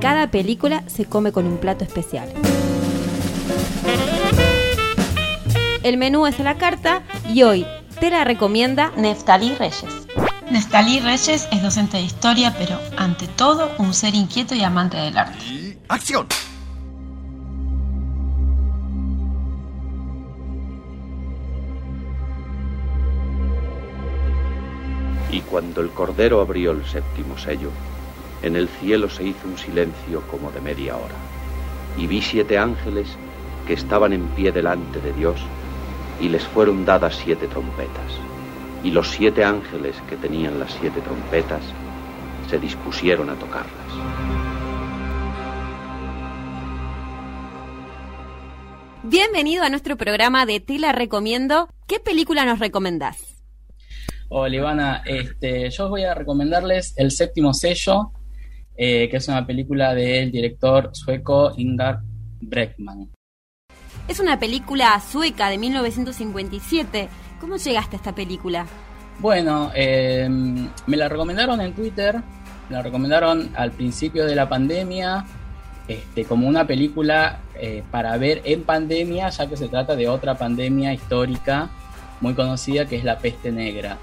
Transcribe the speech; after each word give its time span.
cada 0.00 0.30
película 0.30 0.84
se 0.86 1.06
come 1.06 1.32
con 1.32 1.46
un 1.46 1.58
plato 1.58 1.84
especial. 1.84 2.32
El 5.82 5.96
menú 5.96 6.26
es 6.26 6.38
a 6.38 6.42
la 6.42 6.56
carta 6.58 7.02
y 7.28 7.42
hoy 7.42 7.66
te 8.00 8.10
la 8.10 8.24
recomienda 8.24 8.92
Neftalí 8.96 9.54
Reyes. 9.54 10.06
Neftalí 10.50 11.00
Reyes 11.00 11.48
es 11.50 11.62
docente 11.62 11.96
de 11.96 12.02
historia, 12.02 12.54
pero 12.58 12.78
ante 12.96 13.26
todo 13.28 13.70
un 13.78 13.94
ser 13.94 14.14
inquieto 14.14 14.54
y 14.54 14.62
amante 14.62 14.96
del 14.96 15.16
arte. 15.16 15.78
¡Acción! 15.88 16.26
Y 25.32 25.40
cuando 25.42 25.80
el 25.80 25.90
Cordero 25.90 26.40
abrió 26.40 26.72
el 26.72 26.84
séptimo 26.84 27.38
sello, 27.38 27.70
en 28.42 28.56
el 28.56 28.68
cielo 28.68 29.08
se 29.08 29.24
hizo 29.24 29.46
un 29.46 29.58
silencio 29.58 30.22
como 30.30 30.50
de 30.50 30.60
media 30.60 30.96
hora. 30.96 31.14
Y 31.96 32.06
vi 32.06 32.22
siete 32.22 32.58
ángeles 32.58 33.08
que 33.66 33.74
estaban 33.74 34.12
en 34.12 34.26
pie 34.28 34.52
delante 34.52 35.00
de 35.00 35.12
Dios, 35.12 35.40
y 36.20 36.28
les 36.28 36.44
fueron 36.44 36.84
dadas 36.84 37.16
siete 37.16 37.46
trompetas. 37.48 38.12
Y 38.82 38.90
los 38.90 39.10
siete 39.10 39.44
ángeles 39.44 39.96
que 40.08 40.16
tenían 40.16 40.58
las 40.58 40.72
siete 40.72 41.00
trompetas 41.00 41.62
se 42.48 42.58
dispusieron 42.58 43.30
a 43.30 43.34
tocarlas. 43.34 43.70
Bienvenido 49.02 49.64
a 49.64 49.68
nuestro 49.68 49.96
programa 49.96 50.46
de 50.46 50.60
Te 50.60 50.78
la 50.78 50.92
recomiendo. 50.92 51.68
¿Qué 51.86 52.00
película 52.00 52.44
nos 52.44 52.58
recomendás? 52.58 53.42
Hola 54.28 54.54
Ivana, 54.54 55.02
este, 55.04 55.68
yo 55.70 55.88
voy 55.88 56.04
a 56.04 56.14
recomendarles 56.14 56.94
El 56.96 57.10
séptimo 57.10 57.52
sello, 57.52 58.12
eh, 58.82 59.10
que 59.10 59.18
es 59.18 59.28
una 59.28 59.46
película 59.46 59.94
del 59.94 60.32
director 60.32 60.88
sueco 60.94 61.52
Ingvar 61.58 62.00
Breckman. 62.40 63.10
Es 64.08 64.20
una 64.20 64.40
película 64.40 64.98
sueca 65.00 65.50
de 65.50 65.58
1957. 65.58 67.10
¿Cómo 67.42 67.58
llegaste 67.58 67.96
a 67.96 67.98
esta 67.98 68.14
película? 68.14 68.66
Bueno, 69.18 69.70
em, 69.74 70.70
me 70.86 70.96
la 70.96 71.10
recomendaron 71.10 71.60
en 71.60 71.74
Twitter, 71.74 72.22
me 72.70 72.76
la 72.76 72.80
recomendaron 72.80 73.50
al 73.54 73.70
principio 73.72 74.24
de 74.24 74.34
la 74.34 74.48
pandemia, 74.48 75.26
este, 75.86 76.24
como 76.24 76.48
una 76.48 76.66
película 76.66 77.40
eh, 77.56 77.82
para 77.90 78.16
ver 78.16 78.40
en 78.46 78.64
pandemia, 78.64 79.28
ya 79.28 79.46
que 79.46 79.58
se 79.58 79.68
trata 79.68 79.94
de 79.94 80.08
otra 80.08 80.38
pandemia 80.38 80.94
histórica 80.94 81.68
muy 82.22 82.32
conocida 82.32 82.86
que 82.86 82.96
es 82.96 83.04
la 83.04 83.18
peste 83.18 83.52
negra. 83.52 83.98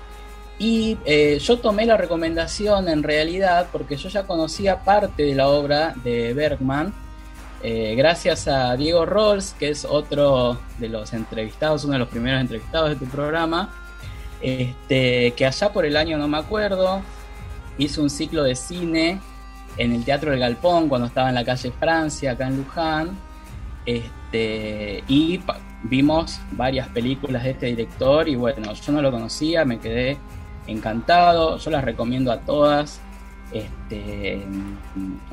Y 0.59 0.97
eh, 1.06 1.38
yo 1.40 1.59
tomé 1.59 1.85
la 1.85 1.97
recomendación 1.97 2.90
en 2.90 3.03
realidad 3.03 3.68
porque 3.72 3.95
yo 3.95 4.09
ya 4.09 4.23
conocía 4.23 4.84
parte 4.84 5.23
de 5.23 5.35
la 5.35 5.50
obra 5.50 5.94
de 6.03 6.34
Bergman, 6.34 6.94
eh, 7.63 7.95
gracias 7.95 8.47
a 8.47 8.75
Diego 8.75 9.06
Rolls, 9.06 9.56
que 9.57 9.69
es 9.69 9.85
otro 9.85 10.59
de 10.79 10.90
los 10.90 11.13
entrevistados, 11.13 11.84
uno 11.84 11.94
de 11.94 12.00
los 12.00 12.07
primeros 12.07 12.41
entrevistados 12.41 12.90
de 12.90 12.95
tu 12.95 13.06
programa, 13.06 13.72
este, 14.41 15.31
que 15.31 15.45
allá 15.45 15.72
por 15.73 15.85
el 15.85 15.97
año 15.97 16.18
no 16.18 16.28
me 16.28 16.38
acuerdo, 16.38 17.01
hizo 17.78 18.01
un 18.01 18.09
ciclo 18.09 18.44
de 18.44 18.56
cine 18.56 19.19
en 19.78 19.94
el 19.94 20.03
Teatro 20.03 20.31
del 20.31 20.39
Galpón 20.39 20.89
cuando 20.89 21.07
estaba 21.07 21.29
en 21.29 21.35
la 21.35 21.45
calle 21.45 21.72
Francia, 21.79 22.31
acá 22.31 22.47
en 22.47 22.57
Luján, 22.57 23.18
este, 23.85 25.03
y 25.07 25.39
vimos 25.84 26.39
varias 26.51 26.88
películas 26.89 27.44
de 27.44 27.51
este 27.51 27.68
director 27.68 28.28
y 28.28 28.35
bueno, 28.35 28.74
yo 28.74 28.91
no 28.91 29.01
lo 29.01 29.12
conocía, 29.12 29.66
me 29.66 29.79
quedé 29.79 30.18
encantado, 30.67 31.57
yo 31.57 31.72
las 31.72 31.83
recomiendo 31.83 32.31
a 32.31 32.39
todas. 32.39 33.00
Este, 33.51 34.45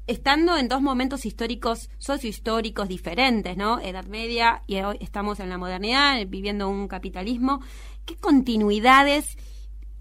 Estando 0.07 0.57
en 0.57 0.69
dos 0.69 0.83
momentos 0.83 1.25
históricos, 1.27 1.91
sociohistóricos 1.99 2.89
diferentes, 2.89 3.57
¿no? 3.57 3.81
Edad 3.81 4.07
Media 4.07 4.63
y 4.67 4.77
hoy 4.81 4.97
estamos 5.01 5.39
en 5.39 5.49
la 5.49 5.59
modernidad, 5.59 6.19
viviendo 6.27 6.69
un 6.69 6.89
capitalismo, 6.89 7.61
¿qué 8.05 8.17
continuidades 8.17 9.37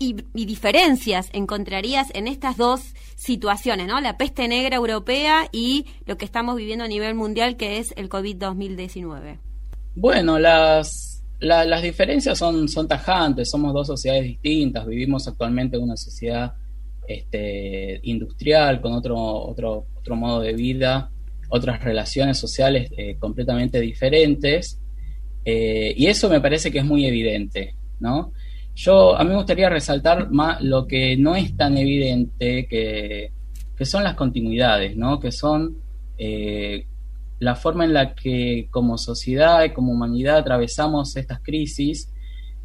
y, 0.02 0.46
diferencias 0.46 1.30
encontrarías 1.34 2.10
en 2.14 2.28
estas 2.28 2.58
dos 2.58 2.82
situaciones, 3.16 3.88
¿no? 3.88 4.02
La 4.02 4.18
peste 4.18 4.48
negra 4.48 4.76
europea 4.76 5.48
y 5.52 5.86
lo 6.06 6.18
que 6.18 6.26
estamos 6.26 6.56
viviendo 6.56 6.84
a 6.84 6.88
nivel 6.88 7.16
mundial, 7.16 7.56
que 7.56 7.78
es 7.78 7.94
el 7.96 8.10
COVID-2019. 8.10 9.40
Bueno, 9.96 10.40
las, 10.40 11.24
las 11.40 11.82
diferencias 11.82 12.38
son, 12.38 12.68
son 12.68 12.88
tajantes, 12.88 13.50
somos 13.50 13.74
dos 13.74 13.88
sociedades 13.88 14.24
distintas, 14.24 14.86
vivimos 14.86 15.28
actualmente 15.28 15.78
en 15.78 15.84
una 15.84 15.98
sociedad 15.98 16.54
este, 17.08 18.00
industrial, 18.04 18.82
con 18.82 18.94
otro, 18.94 19.18
otro, 19.18 19.86
otro 19.96 20.16
modo 20.16 20.42
de 20.42 20.54
vida, 20.54 21.12
otras 21.50 21.84
relaciones 21.84 22.38
sociales 22.38 22.90
eh, 22.98 23.18
completamente 23.20 23.80
diferentes, 23.80 24.80
eh, 25.44 25.94
y 25.96 26.08
eso 26.08 26.30
me 26.30 26.40
parece 26.40 26.72
que 26.72 26.80
es 26.80 26.86
muy 26.86 27.06
evidente, 27.06 27.76
¿no? 28.00 28.32
Yo, 28.84 29.16
a 29.16 29.24
mí 29.24 29.30
me 29.30 29.36
gustaría 29.36 29.70
resaltar 29.70 30.32
más 30.32 30.60
lo 30.60 30.88
que 30.88 31.16
no 31.16 31.36
es 31.36 31.56
tan 31.56 31.78
evidente, 31.78 32.66
que, 32.66 33.32
son 33.86 34.04
las 34.04 34.16
continuidades, 34.16 34.98
¿no? 34.98 35.20
Que 35.20 35.32
son 35.32 35.78
eh, 36.18 36.88
la 37.38 37.56
forma 37.56 37.86
en 37.86 37.94
la 37.94 38.16
que 38.16 38.68
como 38.72 38.98
sociedad 38.98 39.64
y 39.64 39.70
como 39.70 39.92
humanidad 39.92 40.38
atravesamos 40.38 41.16
estas 41.16 41.42
crisis 41.42 42.12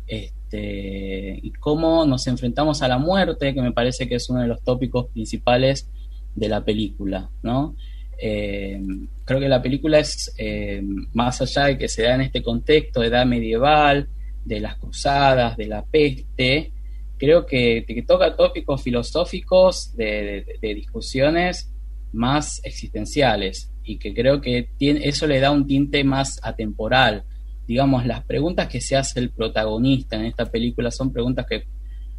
este, 0.07 1.39
y 1.43 1.53
cómo 1.53 2.07
nos 2.07 2.27
enfrentamos 2.27 2.81
a 2.81 2.89
la 2.89 2.97
muerte, 2.97 3.53
que 3.53 3.61
me 3.61 3.73
parece 3.73 4.09
que 4.09 4.15
es 4.15 4.31
uno 4.31 4.41
de 4.41 4.49
los 4.49 4.63
tópicos 4.63 5.09
principales 5.09 5.87
de 6.35 6.49
la 6.49 6.65
película, 6.65 7.29
¿no? 7.43 7.77
Eh, 8.19 8.81
creo 9.27 9.39
que 9.39 9.49
la 9.51 9.61
película 9.61 9.99
es, 9.99 10.35
eh, 10.39 10.83
más 11.13 11.43
allá 11.43 11.67
de 11.67 11.77
que 11.77 11.89
se 11.89 12.05
da 12.05 12.15
en 12.15 12.23
este 12.23 12.43
contexto 12.43 13.01
de 13.01 13.09
edad 13.09 13.27
medieval, 13.27 14.09
de 14.47 14.61
las 14.61 14.77
cruzadas, 14.77 15.57
de 15.57 15.67
la 15.67 15.85
peste, 15.85 16.73
creo 17.19 17.47
que, 17.47 17.85
toca 18.07 18.37
tópicos 18.37 18.83
filosóficos 18.83 19.95
de, 19.97 20.45
discusiones 20.63 21.73
más 22.13 22.61
existenciales 22.65 23.73
y 23.83 23.99
que 23.99 24.15
creo 24.15 24.41
que 24.41 24.69
tiene, 24.79 25.07
eso 25.07 25.27
le 25.27 25.41
da 25.41 25.51
un 25.51 25.67
tinte 25.67 26.03
más 26.05 26.39
atemporal. 26.43 27.25
Digamos, 27.67 28.07
las 28.07 28.25
preguntas 28.25 28.69
que 28.69 28.81
se 28.81 28.97
hace 28.97 29.21
el 29.21 29.31
protagonista 29.31 30.17
en 30.17 30.27
esta 30.27 30.47
película 30.47 30.91
son 30.91 31.13
preguntas 31.13 31.47
que 31.49 31.65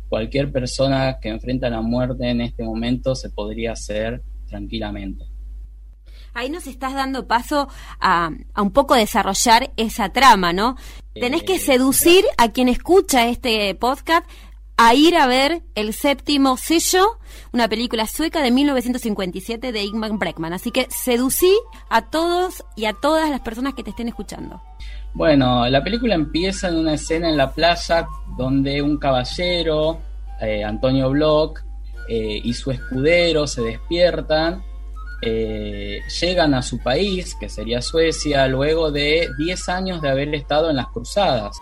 cualquier 0.09 0.51
persona 0.51 1.17
que 1.21 1.29
enfrenta 1.29 1.69
la 1.69 1.81
muerte 1.81 2.29
en 2.29 2.41
este 2.41 2.63
momento 2.63 3.15
se 3.15 3.29
podría 3.29 3.71
hacer 3.71 4.21
tranquilamente. 4.47 5.25
Ahí 6.37 6.51
nos 6.51 6.67
estás 6.67 6.93
dando 6.93 7.25
paso 7.25 7.67
a, 7.99 8.29
un 8.57 8.69
poco 8.69 8.93
desarrollar 8.93 9.71
esa 9.75 10.09
trama, 10.09 10.53
¿no? 10.53 10.75
Tenés 11.15 11.41
que 11.41 11.57
seducir 11.57 12.25
a 12.37 12.51
quien 12.51 12.69
escucha 12.69 13.27
este 13.27 13.73
podcast 13.73 14.23
a 14.77 14.93
ir 14.93 15.15
a 15.15 15.25
ver 15.25 15.63
El 15.73 15.93
séptimo 15.93 16.55
sello, 16.55 17.17
una 17.53 17.67
película 17.67 18.05
sueca 18.05 18.43
de 18.43 18.51
1957 18.51 19.71
de 19.71 19.81
Ingmar 19.81 20.11
Breckman. 20.11 20.53
Así 20.53 20.69
que 20.69 20.85
seducí 20.91 21.57
a 21.89 22.03
todos 22.03 22.63
y 22.75 22.85
a 22.85 22.93
todas 22.93 23.31
las 23.31 23.39
personas 23.39 23.73
que 23.73 23.83
te 23.83 23.89
estén 23.89 24.07
escuchando. 24.07 24.61
Bueno, 25.15 25.67
la 25.67 25.83
película 25.83 26.13
empieza 26.13 26.67
en 26.67 26.77
una 26.77 26.93
escena 26.93 27.31
en 27.31 27.37
la 27.37 27.51
playa 27.51 28.07
donde 28.37 28.83
un 28.83 28.99
caballero, 28.99 30.01
eh, 30.39 30.63
Antonio 30.63 31.09
Bloch, 31.09 31.61
eh, 32.07 32.39
y 32.43 32.53
su 32.53 32.69
escudero 32.69 33.47
se 33.47 33.63
despiertan, 33.63 34.61
eh, 35.21 36.01
llegan 36.19 36.53
a 36.53 36.61
su 36.61 36.79
país, 36.79 37.35
que 37.35 37.49
sería 37.49 37.81
Suecia, 37.81 38.47
luego 38.47 38.91
de 38.91 39.29
10 39.37 39.69
años 39.69 40.01
de 40.01 40.09
haber 40.09 40.33
estado 40.35 40.69
en 40.69 40.75
las 40.75 40.87
cruzadas. 40.87 41.57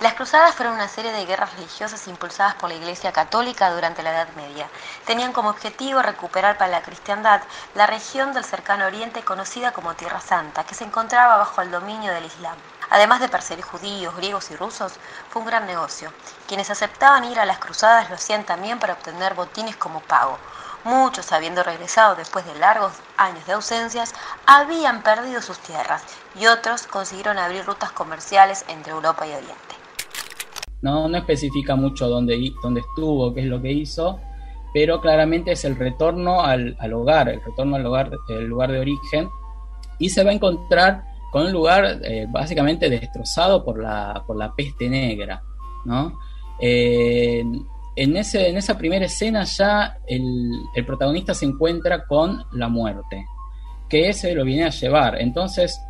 Las 0.00 0.14
cruzadas 0.14 0.54
fueron 0.54 0.74
una 0.74 0.88
serie 0.88 1.12
de 1.12 1.24
guerras 1.24 1.54
religiosas 1.54 2.06
impulsadas 2.08 2.56
por 2.56 2.68
la 2.68 2.74
Iglesia 2.74 3.10
Católica 3.10 3.72
durante 3.72 4.02
la 4.02 4.10
Edad 4.10 4.28
Media. 4.36 4.68
Tenían 5.06 5.32
como 5.32 5.48
objetivo 5.48 6.02
recuperar 6.02 6.58
para 6.58 6.70
la 6.70 6.82
cristiandad 6.82 7.40
la 7.74 7.86
región 7.86 8.34
del 8.34 8.44
cercano 8.44 8.84
oriente 8.84 9.22
conocida 9.22 9.72
como 9.72 9.94
Tierra 9.94 10.20
Santa, 10.20 10.64
que 10.64 10.74
se 10.74 10.84
encontraba 10.84 11.38
bajo 11.38 11.62
el 11.62 11.70
dominio 11.70 12.12
del 12.12 12.26
Islam. 12.26 12.56
Además 12.90 13.20
de 13.20 13.30
perseguir 13.30 13.64
judíos, 13.64 14.14
griegos 14.16 14.50
y 14.50 14.56
rusos, 14.56 14.92
fue 15.30 15.40
un 15.40 15.48
gran 15.48 15.66
negocio. 15.66 16.12
Quienes 16.46 16.68
aceptaban 16.70 17.24
ir 17.24 17.40
a 17.40 17.46
las 17.46 17.58
cruzadas 17.58 18.10
lo 18.10 18.16
hacían 18.16 18.44
también 18.44 18.78
para 18.78 18.92
obtener 18.92 19.32
botines 19.32 19.76
como 19.76 20.00
pago. 20.00 20.38
Muchos, 20.84 21.32
habiendo 21.32 21.62
regresado 21.62 22.14
después 22.14 22.44
de 22.44 22.58
largos 22.58 22.92
años 23.16 23.46
de 23.46 23.54
ausencias, 23.54 24.14
habían 24.46 25.02
perdido 25.02 25.40
sus 25.40 25.58
tierras 25.58 26.04
y 26.38 26.46
otros 26.46 26.86
consiguieron 26.86 27.38
abrir 27.38 27.64
rutas 27.64 27.90
comerciales 27.92 28.66
entre 28.68 28.92
Europa 28.92 29.26
y 29.26 29.30
Oriente. 29.30 29.74
No, 30.82 31.08
no 31.08 31.16
especifica 31.16 31.74
mucho 31.74 32.06
dónde, 32.06 32.52
dónde 32.62 32.80
estuvo, 32.80 33.32
qué 33.32 33.40
es 33.40 33.46
lo 33.46 33.62
que 33.62 33.72
hizo, 33.72 34.20
pero 34.74 35.00
claramente 35.00 35.52
es 35.52 35.64
el 35.64 35.76
retorno 35.76 36.42
al, 36.42 36.76
hogar, 36.92 37.30
el 37.30 37.42
retorno 37.42 37.76
al 37.76 37.82
lugar, 37.82 38.10
el 38.28 38.44
lugar 38.44 38.70
de 38.70 38.80
origen, 38.80 39.30
y 39.98 40.10
se 40.10 40.22
va 40.22 40.32
a 40.32 40.34
encontrar 40.34 41.02
con 41.32 41.46
un 41.46 41.52
lugar 41.52 42.00
eh, 42.02 42.26
básicamente 42.28 42.90
destrozado 42.90 43.64
por 43.64 43.80
la, 43.80 44.22
por 44.26 44.36
la 44.36 44.54
peste 44.54 44.90
negra, 44.90 45.42
¿no? 45.86 46.18
Eh, 46.60 47.42
en, 47.96 48.16
ese, 48.16 48.48
en 48.48 48.56
esa 48.56 48.76
primera 48.76 49.06
escena 49.06 49.44
ya 49.44 49.98
el, 50.06 50.50
protagonista 50.86 51.34
se 51.34 51.46
encuentra 51.46 52.06
con 52.06 52.44
la 52.52 52.68
muerte, 52.68 53.24
que 53.88 54.08
ese 54.08 54.34
lo 54.34 54.44
viene 54.44 54.64
a 54.64 54.70
llevar. 54.70 55.20
Entonces, 55.20 55.80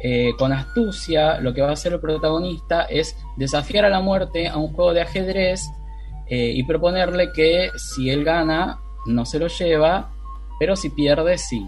eh, 0.00 0.32
con 0.38 0.52
astucia, 0.52 1.40
lo 1.40 1.54
que 1.54 1.62
va 1.62 1.70
a 1.70 1.72
hacer 1.72 1.94
el 1.94 2.00
protagonista 2.00 2.82
es 2.82 3.16
desafiar 3.36 3.84
a 3.84 3.88
la 3.88 4.00
muerte 4.00 4.48
a 4.48 4.58
un 4.58 4.74
juego 4.74 4.92
de 4.92 5.02
ajedrez 5.02 5.62
eh, 6.26 6.52
y 6.54 6.62
proponerle 6.64 7.32
que 7.32 7.70
si 7.76 8.10
él 8.10 8.24
gana, 8.24 8.78
no 9.06 9.24
se 9.24 9.38
lo 9.38 9.46
lleva, 9.48 10.10
pero 10.58 10.76
si 10.76 10.90
pierde, 10.90 11.38
sí. 11.38 11.66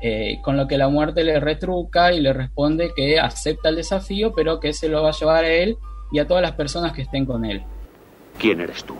Eh, 0.00 0.38
con 0.42 0.56
lo 0.56 0.68
que 0.68 0.78
la 0.78 0.88
muerte 0.88 1.24
le 1.24 1.40
retruca 1.40 2.12
y 2.12 2.20
le 2.20 2.32
responde 2.32 2.92
que 2.94 3.18
acepta 3.18 3.68
el 3.68 3.76
desafío, 3.76 4.32
pero 4.32 4.60
que 4.60 4.72
se 4.72 4.88
lo 4.88 5.02
va 5.02 5.08
a 5.08 5.12
llevar 5.12 5.44
a 5.44 5.48
él 5.48 5.76
y 6.12 6.20
a 6.20 6.26
todas 6.26 6.42
las 6.42 6.52
personas 6.52 6.92
que 6.92 7.02
estén 7.02 7.26
con 7.26 7.44
él. 7.44 7.64
¿Quién 8.38 8.60
eres 8.60 8.84
tú? 8.84 8.94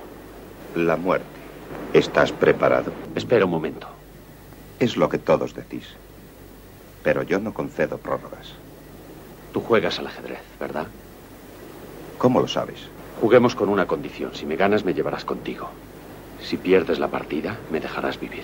La 0.74 0.96
muerte. 0.96 1.26
¿Estás 1.92 2.32
preparado? 2.32 2.92
Espera 3.14 3.44
un 3.44 3.50
momento. 3.50 3.88
Es 4.78 4.96
lo 4.96 5.08
que 5.08 5.18
todos 5.18 5.54
decís 5.54 5.96
pero 7.02 7.22
yo 7.22 7.38
no 7.38 7.54
concedo 7.54 7.98
prórrogas. 7.98 8.52
Tú 9.52 9.60
juegas 9.60 9.98
al 9.98 10.08
ajedrez, 10.08 10.42
¿verdad? 10.60 10.86
¿Cómo 12.18 12.40
lo 12.40 12.48
sabes? 12.48 12.88
Juguemos 13.20 13.54
con 13.54 13.68
una 13.68 13.86
condición. 13.86 14.34
Si 14.34 14.46
me 14.46 14.56
ganas, 14.56 14.84
me 14.84 14.94
llevarás 14.94 15.24
contigo. 15.24 15.70
Si 16.40 16.56
pierdes 16.56 16.98
la 16.98 17.08
partida, 17.08 17.56
me 17.70 17.80
dejarás 17.80 18.20
vivir. 18.20 18.42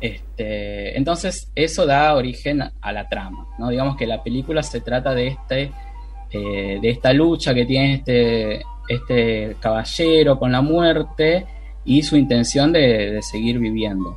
Este, 0.00 0.96
entonces, 0.98 1.50
eso 1.54 1.86
da 1.86 2.14
origen 2.14 2.60
a 2.60 2.92
la 2.92 3.08
trama. 3.08 3.46
¿no? 3.58 3.70
Digamos 3.70 3.96
que 3.96 4.06
la 4.06 4.22
película 4.22 4.62
se 4.62 4.80
trata 4.80 5.14
de, 5.14 5.28
este, 5.28 5.72
eh, 6.30 6.78
de 6.82 6.90
esta 6.90 7.12
lucha 7.12 7.54
que 7.54 7.64
tiene 7.64 7.94
este, 7.94 8.62
este 8.88 9.56
caballero 9.60 10.38
con 10.38 10.52
la 10.52 10.60
muerte 10.60 11.46
y 11.84 12.02
su 12.02 12.16
intención 12.16 12.72
de, 12.72 13.12
de 13.12 13.22
seguir 13.22 13.58
viviendo. 13.58 14.16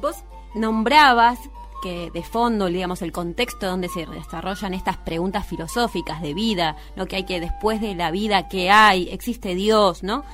Vos 0.00 0.16
nombrabas 0.54 1.38
que 1.82 2.10
de 2.10 2.22
fondo, 2.22 2.66
digamos, 2.66 3.02
el 3.02 3.12
contexto 3.12 3.66
donde 3.66 3.88
se 3.88 4.06
desarrollan 4.06 4.74
estas 4.74 4.98
preguntas 4.98 5.46
filosóficas 5.46 6.22
de 6.22 6.34
vida, 6.34 6.76
lo 6.94 7.06
que 7.06 7.16
hay 7.16 7.24
que 7.24 7.40
después 7.40 7.80
de 7.80 7.94
la 7.94 8.10
vida, 8.10 8.48
¿qué 8.48 8.70
hay? 8.70 9.08
¿Existe 9.10 9.54
Dios? 9.54 10.02
¿No? 10.02 10.24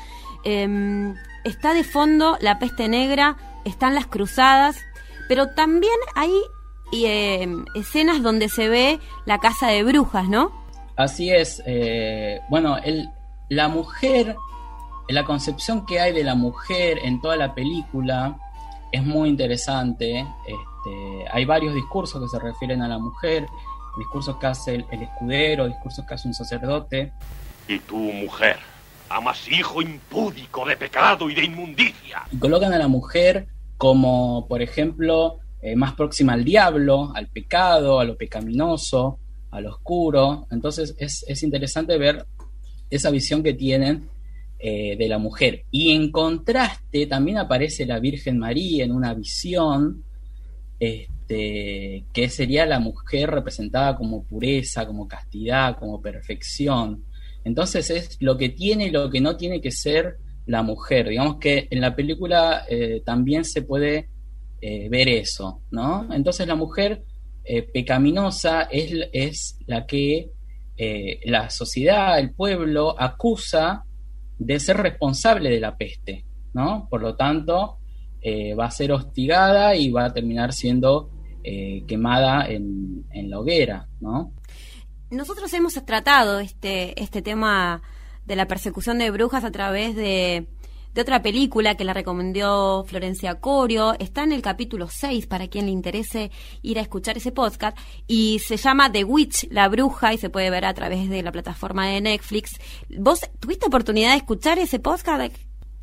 Em, 0.45 1.15
está 1.45 1.75
de 1.75 1.85
fondo 1.85 2.37
la 2.41 2.59
peste 2.59 2.89
negra, 2.89 3.37
están 3.65 3.95
las 3.95 4.07
cruzadas, 4.07 4.77
pero 5.29 5.49
también 5.55 5.97
hay 6.15 6.33
em, 6.93 7.65
escenas 7.75 8.23
donde 8.23 8.49
se 8.49 8.69
ve 8.69 9.01
la 9.25 9.39
casa 9.39 9.69
de 9.69 9.83
brujas, 9.83 10.29
¿no? 10.29 10.53
Así 10.97 11.31
es. 11.31 11.63
Eh, 11.67 12.41
bueno, 12.49 12.79
el, 12.79 13.09
la 13.49 13.69
mujer, 13.69 14.37
la 15.09 15.25
concepción 15.25 15.87
que 15.87 16.01
hay 16.01 16.13
de 16.13 16.25
la 16.25 16.35
mujer 16.35 16.99
en 17.03 17.21
toda 17.21 17.37
la 17.37 17.55
película 17.55 18.37
es 18.93 19.05
muy 19.05 19.29
interesante. 19.29 20.27
Este, 20.47 21.25
hay 21.31 21.45
varios 21.45 21.75
discursos 21.75 22.21
que 22.23 22.29
se 22.29 22.43
refieren 22.43 22.83
a 22.83 22.89
la 22.89 22.99
mujer, 22.99 23.47
discursos 23.99 24.37
que 24.37 24.47
hace 24.47 24.75
el, 24.75 25.03
escudero, 25.03 25.69
discursos 25.69 26.05
que 26.07 26.15
hace 26.15 26.29
un 26.29 26.35
sacerdote. 26.35 27.13
Y 27.69 27.79
tú, 27.81 27.97
mujer, 27.97 28.57
amas 29.09 29.49
hijo 29.49 29.81
impúdico 29.81 30.65
de 30.65 30.77
pecado 30.77 31.31
y 31.31 31.35
de 31.35 31.45
inmundicia. 31.45 32.23
Y 32.33 32.39
colocan 32.39 32.73
a 32.73 32.79
la 32.79 32.89
mujer 32.89 33.47
como, 33.77 34.47
por 34.49 34.63
ejemplo, 34.63 35.39
eh, 35.63 35.77
más 35.77 35.95
próxima 35.95 36.33
al 36.33 36.45
diablo, 36.45 37.13
al 37.15 37.29
pecado, 37.29 38.01
a 38.01 38.05
lo 38.05 38.17
pecaminoso, 38.17 39.19
al 39.51 39.67
oscuro. 39.67 40.47
Entonces 40.51 40.95
es, 40.99 41.25
es 41.29 41.43
interesante 41.43 41.97
ver 41.99 42.27
esa 42.91 43.11
visión 43.11 43.43
que 43.43 43.53
tienen 43.53 44.09
eh, 44.59 44.97
de 44.97 45.07
la 45.07 45.19
mujer. 45.19 45.65
Y 45.71 45.93
en 45.93 46.11
contraste 46.11 47.05
también 47.07 47.37
aparece 47.37 47.85
la 47.85 48.01
Virgen 48.01 48.39
María 48.39 48.87
en 48.87 48.93
una 48.93 49.13
visión 49.13 50.03
este, 50.81 52.07
que 52.11 52.31
sería 52.31 52.65
la 52.65 52.79
mujer 52.79 53.31
representada 53.33 53.95
como 53.95 54.25
pureza, 54.25 54.87
como 54.87 55.07
castidad, 55.07 55.77
como 55.79 56.01
perfección. 56.01 57.05
Entonces 57.45 57.91
es 57.91 58.17
lo 58.21 58.39
que 58.39 58.49
tiene 58.49 58.87
y 58.87 58.91
lo 58.91 59.11
que 59.11 59.21
no 59.21 59.37
tiene 59.37 59.61
que 59.61 59.71
ser 59.71 60.17
la 60.47 60.63
mujer. 60.63 61.11
Digamos 61.11 61.37
que 61.37 61.69
en 61.71 61.83
la 61.83 61.95
película 61.95 62.65
eh, 62.67 63.03
también 63.05 63.45
se 63.45 63.61
puede 63.61 64.09
eh, 64.63 64.89
ver 64.89 65.07
eso, 65.11 65.61
¿no? 65.71 66.09
Entonces 66.15 66.47
la 66.49 66.55
mujer 66.55 67.03
pecaminosa 67.75 68.63
es, 68.63 68.91
es, 69.13 69.59
la 69.67 69.87
que 69.87 70.31
la 71.27 71.49
sociedad, 71.51 72.19
el 72.19 72.35
pueblo, 72.35 72.97
acusa 72.99 73.86
de 74.39 74.61
ser 74.61 74.77
responsable 74.79 75.51
de 75.51 75.61
la 75.61 75.77
peste, 75.77 76.25
¿no? 76.53 76.87
Por 76.91 77.03
lo 77.03 77.17
tanto, 77.17 77.79
eh, 78.21 78.55
va 78.55 78.67
a 78.67 78.71
ser 78.71 78.93
hostigada 78.93 79.77
y 79.77 79.91
va 79.91 80.07
a 80.07 80.13
terminar 80.13 80.53
siendo 80.53 81.11
eh, 81.45 81.85
quemada 81.87 82.49
en, 82.49 83.05
la 83.13 83.39
hoguera, 83.39 83.89
¿no? 84.01 84.33
Nosotros 85.11 85.53
hemos 85.53 85.75
tratado 85.85 86.41
este, 86.41 87.01
este 87.01 87.23
tema 87.23 87.83
de 88.25 88.37
la 88.37 88.49
persecución 88.49 88.99
de 88.99 89.11
brujas 89.11 89.45
a 89.45 89.53
través 89.53 89.95
de, 89.95 90.49
de 90.97 91.03
otra 91.03 91.21
película 91.21 91.75
que 91.75 91.85
la 91.85 91.93
recomendó 91.93 92.83
Florencia 92.89 93.35
Corio. 93.35 93.95
Está 93.99 94.25
en 94.25 94.33
el 94.33 94.41
capítulo 94.41 94.89
6 94.89 95.27
para 95.27 95.47
quien 95.47 95.67
le 95.67 95.73
interese 95.73 96.31
ir 96.63 96.79
a 96.79 96.83
escuchar 96.83 97.19
ese 97.19 97.33
podcast. 97.33 97.77
Y 98.07 98.39
se 98.39 98.57
llama 98.57 98.91
The 98.91 99.05
Witch, 99.05 99.47
la 99.51 99.69
bruja, 99.69 100.15
y 100.15 100.19
se 100.19 100.31
puede 100.31 100.49
ver 100.49 100.65
a 100.65 100.73
través 100.73 101.11
de 101.11 101.23
la 101.23 101.33
plataforma 101.33 101.87
de 101.87 102.01
Netflix. 102.01 102.59
¿Vos 102.99 103.21
tuviste 103.39 103.67
oportunidad 103.67 104.13
de 104.13 104.17
escuchar 104.17 104.59
ese 104.59 104.79
podcast? 104.79 105.37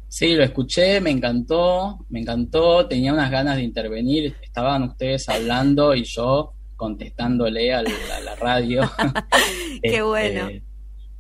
Sí, 0.07 0.33
lo 0.33 0.43
escuché, 0.43 0.99
me 0.99 1.11
encantó, 1.11 1.99
me 2.09 2.21
encantó, 2.21 2.87
tenía 2.87 3.13
unas 3.13 3.29
ganas 3.29 3.57
de 3.57 3.63
intervenir, 3.63 4.35
estaban 4.41 4.81
ustedes 4.81 5.29
hablando 5.29 5.93
y 5.93 6.05
yo 6.05 6.53
contestándole 6.75 7.71
a 7.71 7.83
la, 7.83 8.35
radio. 8.35 8.81
Qué 9.83 9.89
este, 9.89 10.01
bueno. 10.01 10.49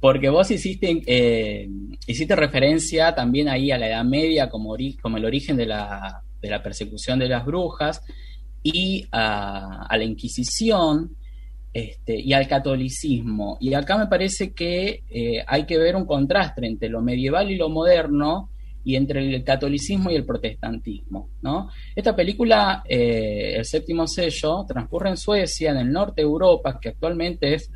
Porque 0.03 0.27
vos 0.27 0.51
hiciste, 0.51 1.01
eh, 1.07 1.69
hiciste 2.07 2.35
referencia 2.35 3.15
también 3.15 3.47
ahí 3.47 3.71
a 3.71 3.77
la 3.77 3.87
Edad 3.87 4.03
Media 4.03 4.49
como, 4.49 4.75
el 4.75 5.25
origen 5.25 5.55
de 5.55 5.65
la, 5.65 6.21
persecución 6.61 7.19
de 7.19 7.29
las 7.29 7.45
brujas 7.45 8.01
y 8.61 9.07
a, 9.13 9.87
la 9.89 10.03
Inquisición 10.03 11.15
este, 11.71 12.19
y 12.19 12.33
al 12.33 12.49
catolicismo. 12.49 13.57
Y 13.61 13.75
acá 13.75 13.97
me 13.97 14.07
parece 14.07 14.51
que 14.51 15.03
eh, 15.09 15.41
hay 15.47 15.65
que 15.65 15.77
ver 15.77 15.95
un 15.95 16.05
contraste 16.05 16.67
entre 16.67 16.89
lo 16.89 17.01
medieval 17.01 17.49
y 17.49 17.55
lo 17.55 17.69
moderno 17.69 18.49
y 18.83 18.97
entre 18.97 19.21
el 19.33 19.41
catolicismo 19.45 20.11
y 20.11 20.15
el 20.15 20.25
protestantismo. 20.25 21.29
Esta 21.95 22.13
película, 22.13 22.83
eh, 22.89 23.53
El 23.55 23.63
séptimo 23.63 24.05
sello, 24.05 24.65
transcurre 24.67 25.11
en 25.11 25.15
Suecia, 25.15 25.71
en 25.71 25.77
el 25.77 25.93
norte 25.93 26.23
de 26.23 26.27
Europa, 26.27 26.77
que 26.77 26.89
actualmente 26.89 27.53
es 27.53 27.71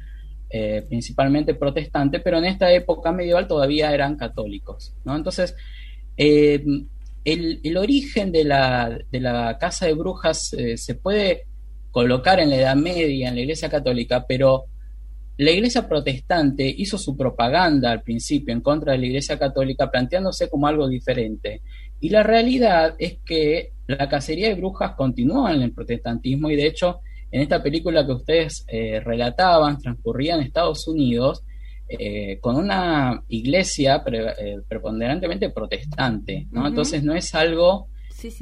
eh, 0.50 0.86
principalmente 0.88 1.54
protestante, 1.54 2.20
pero 2.20 2.38
en 2.38 2.46
esta 2.46 2.72
época 2.72 3.12
medieval 3.12 3.48
todavía 3.48 3.94
eran 3.94 4.16
católicos. 4.16 4.94
¿no? 5.04 5.16
Entonces, 5.16 5.56
eh, 6.16 6.64
el, 7.26 7.78
origen 7.78 8.32
de 8.32 8.44
la, 8.44 8.98
de 9.12 9.20
la 9.20 9.58
casa 9.58 9.86
de 9.86 9.94
brujas 9.94 10.56
se 10.76 10.96
puede 10.96 11.46
colocar 11.92 12.40
en 12.40 12.50
la 12.50 12.58
Edad 12.58 12.76
Media, 12.76 13.30
en 13.30 13.36
la 13.36 13.42
Iglesia 13.42 13.70
Católica, 13.70 14.26
pero 14.28 14.66
la 15.38 15.52
Iglesia 15.52 15.88
protestante 15.88 16.68
hizo 16.68 16.98
su 16.98 17.16
propaganda 17.16 17.92
al 17.92 18.02
principio 18.02 18.54
en 18.54 18.62
contra 18.62 18.94
de 18.94 18.98
la 18.98 19.06
Iglesia 19.06 19.38
católica 19.38 19.90
planteándose 19.90 20.50
como 20.50 20.68
algo 20.68 20.88
diferente. 20.88 21.62
Y 22.00 22.10
la 22.10 22.24
realidad 22.24 22.96
es 22.98 23.20
que 23.24 23.72
la 23.86 24.10
cacería 24.10 24.50
de 24.50 24.56
brujas 24.56 24.96
continuó 24.96 25.48
en 25.50 25.62
el 25.62 25.74
protestantismo 25.74 26.50
y 26.50 26.56
de 26.56 26.66
hecho 26.66 27.02
en 27.32 27.42
esta 27.42 27.62
película 27.62 28.06
que 28.06 28.14
ustedes 28.14 28.66
eh, 28.68 29.00
relataban 29.00 29.78
transcurría 29.78 30.36
en 30.36 30.42
Estados 30.42 30.88
Unidos 30.88 31.44
eh, 31.90 32.40
con 32.40 32.56
una 32.56 33.24
iglesia 33.28 34.04
eh, 34.06 34.58
preponderantemente 34.68 35.50
protestante. 35.50 36.48
¿no? 36.52 36.68
Entonces 36.68 37.04
no 37.04 37.14
es 37.14 37.34
algo 37.36 37.88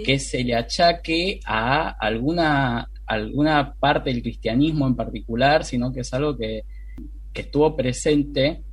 que 0.04 0.20
se 0.20 0.44
le 0.44 0.56
achaque 0.56 1.40
a 1.46 1.90
alguna, 1.90 2.90
alguna 3.06 3.74
parte 3.74 4.12
del 4.12 4.22
cristianismo 4.22 4.88
en 4.88 4.96
particular, 4.96 5.66
sino 5.66 5.92
que 5.92 6.02
es 6.02 6.14
algo 6.14 6.38
que 6.38 6.64
que 7.36 7.42
estuvo 7.42 7.76
presente 7.76 8.64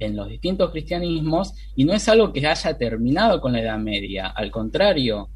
en 0.00 0.16
los 0.16 0.28
distintos 0.28 0.70
cristianismos 0.72 1.54
y 1.74 1.84
no 1.84 1.94
es 1.94 2.06
algo 2.08 2.32
que 2.32 2.46
haya 2.46 2.76
terminado 2.76 3.40
con 3.40 3.52
la 3.52 3.62
Edad 3.62 3.78
Media, 3.78 4.26
al 4.26 4.50
contrario, 4.50 5.28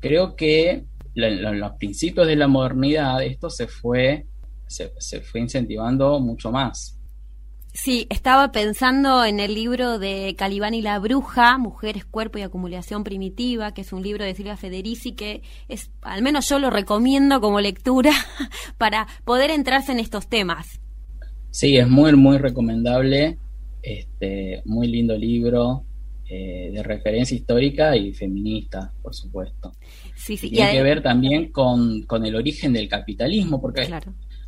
creo 0.00 0.36
que 0.36 0.84
en 1.24 1.60
los 1.60 1.72
principios 1.72 2.26
de 2.26 2.36
la 2.36 2.46
modernidad 2.46 3.22
esto 3.22 3.48
se 3.48 3.66
fue, 3.66 4.26
se, 4.66 4.90
fue 5.20 5.40
incentivando 5.40 6.20
mucho 6.20 6.50
más. 6.52 6.92
Sí, 7.72 8.06
estaba 8.08 8.52
pensando 8.52 9.24
en 9.24 9.38
el 9.38 9.54
libro 9.54 9.98
de 9.98 10.34
Calibán 10.36 10.72
y 10.72 10.80
la 10.80 10.98
Bruja, 10.98 11.58
Mujeres, 11.58 12.06
Cuerpo 12.06 12.38
y 12.38 12.42
Acumulación 12.42 13.04
Primitiva, 13.04 13.74
que 13.74 13.82
es 13.82 13.92
un 13.92 14.02
libro 14.02 14.24
de 14.24 14.34
Silvia 14.34 14.56
Federici, 14.56 15.12
que 15.12 15.42
es, 15.68 15.90
al 16.00 16.22
menos 16.22 16.48
yo 16.48 16.58
lo 16.58 16.70
recomiendo 16.70 17.40
como 17.40 17.60
lectura 17.60 18.12
para 18.78 19.06
poder 19.24 19.50
entrarse 19.50 19.92
en 19.92 20.00
estos 20.00 20.26
temas. 20.28 20.80
Sí, 21.50 21.76
es 21.76 21.88
muy, 21.88 22.14
muy 22.16 22.38
recomendable. 22.38 23.38
Este, 23.82 24.62
muy 24.64 24.88
lindo 24.88 25.16
libro 25.16 25.84
eh, 26.28 26.70
de 26.72 26.82
referencia 26.82 27.36
histórica 27.36 27.96
y 27.96 28.12
feminista, 28.12 28.90
por 29.02 29.14
supuesto. 29.14 29.72
Sí, 30.14 30.36
sí. 30.36 30.50
Tiene 30.50 30.72
que 30.72 30.82
ver 30.82 31.02
también 31.02 31.52
con, 31.52 32.04
el 32.24 32.34
origen 32.34 32.72
del 32.72 32.88
capitalismo, 32.88 33.60
porque 33.60 33.88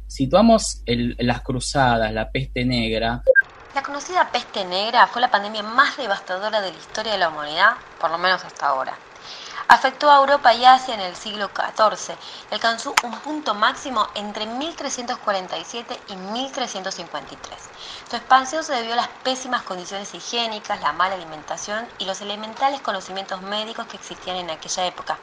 situamos 0.07 0.83
las 0.87 1.43
cruzadas, 1.43 2.13
la 2.13 2.31
peste 2.31 2.65
negra. 2.65 3.23
La 3.75 3.83
conocida 3.83 4.29
peste 4.33 4.65
negra 4.65 5.07
fue 5.07 5.21
la 5.21 5.31
pandemia 5.31 5.63
más 5.63 5.97
devastadora 5.97 6.61
de 6.61 6.73
la 6.73 6.79
historia 6.79 7.13
de 7.13 7.19
la 7.19 7.29
humanidad, 7.29 7.75
por 8.01 8.11
lo 8.11 8.19
menos 8.19 8.45
hasta 8.45 8.67
ahora. 8.67 8.99
Afectó 9.71 10.11
a 10.11 10.17
Europa 10.17 10.55
y 10.55 10.65
Asia 10.65 10.95
en 10.95 11.01
el 11.01 11.15
siglo 11.15 11.51
XIV 11.55 12.17
alcanzó 12.51 12.95
un 13.05 13.13
punto 13.21 13.53
máximo 13.53 14.09
entre 14.15 14.47
1347 14.47 16.01
y 16.09 16.17
1353. 16.17 17.59
Su 18.09 18.17
expansión 18.17 18.65
se 18.65 18.73
debió 18.73 18.95
a 18.95 18.97
las 18.97 19.09
pésimas 19.23 19.65
condiciones 19.65 20.15
higiénicas, 20.15 20.81
la 20.81 20.93
mala 20.95 21.17
alimentación 21.17 21.87
y 21.99 22.07
los 22.07 22.23
elementales 22.23 22.81
conocimientos 22.81 23.43
médicos 23.43 23.87
que 23.89 23.99
existían 23.99 24.39
en 24.39 24.49
aquella 24.49 24.87
época. 24.87 25.19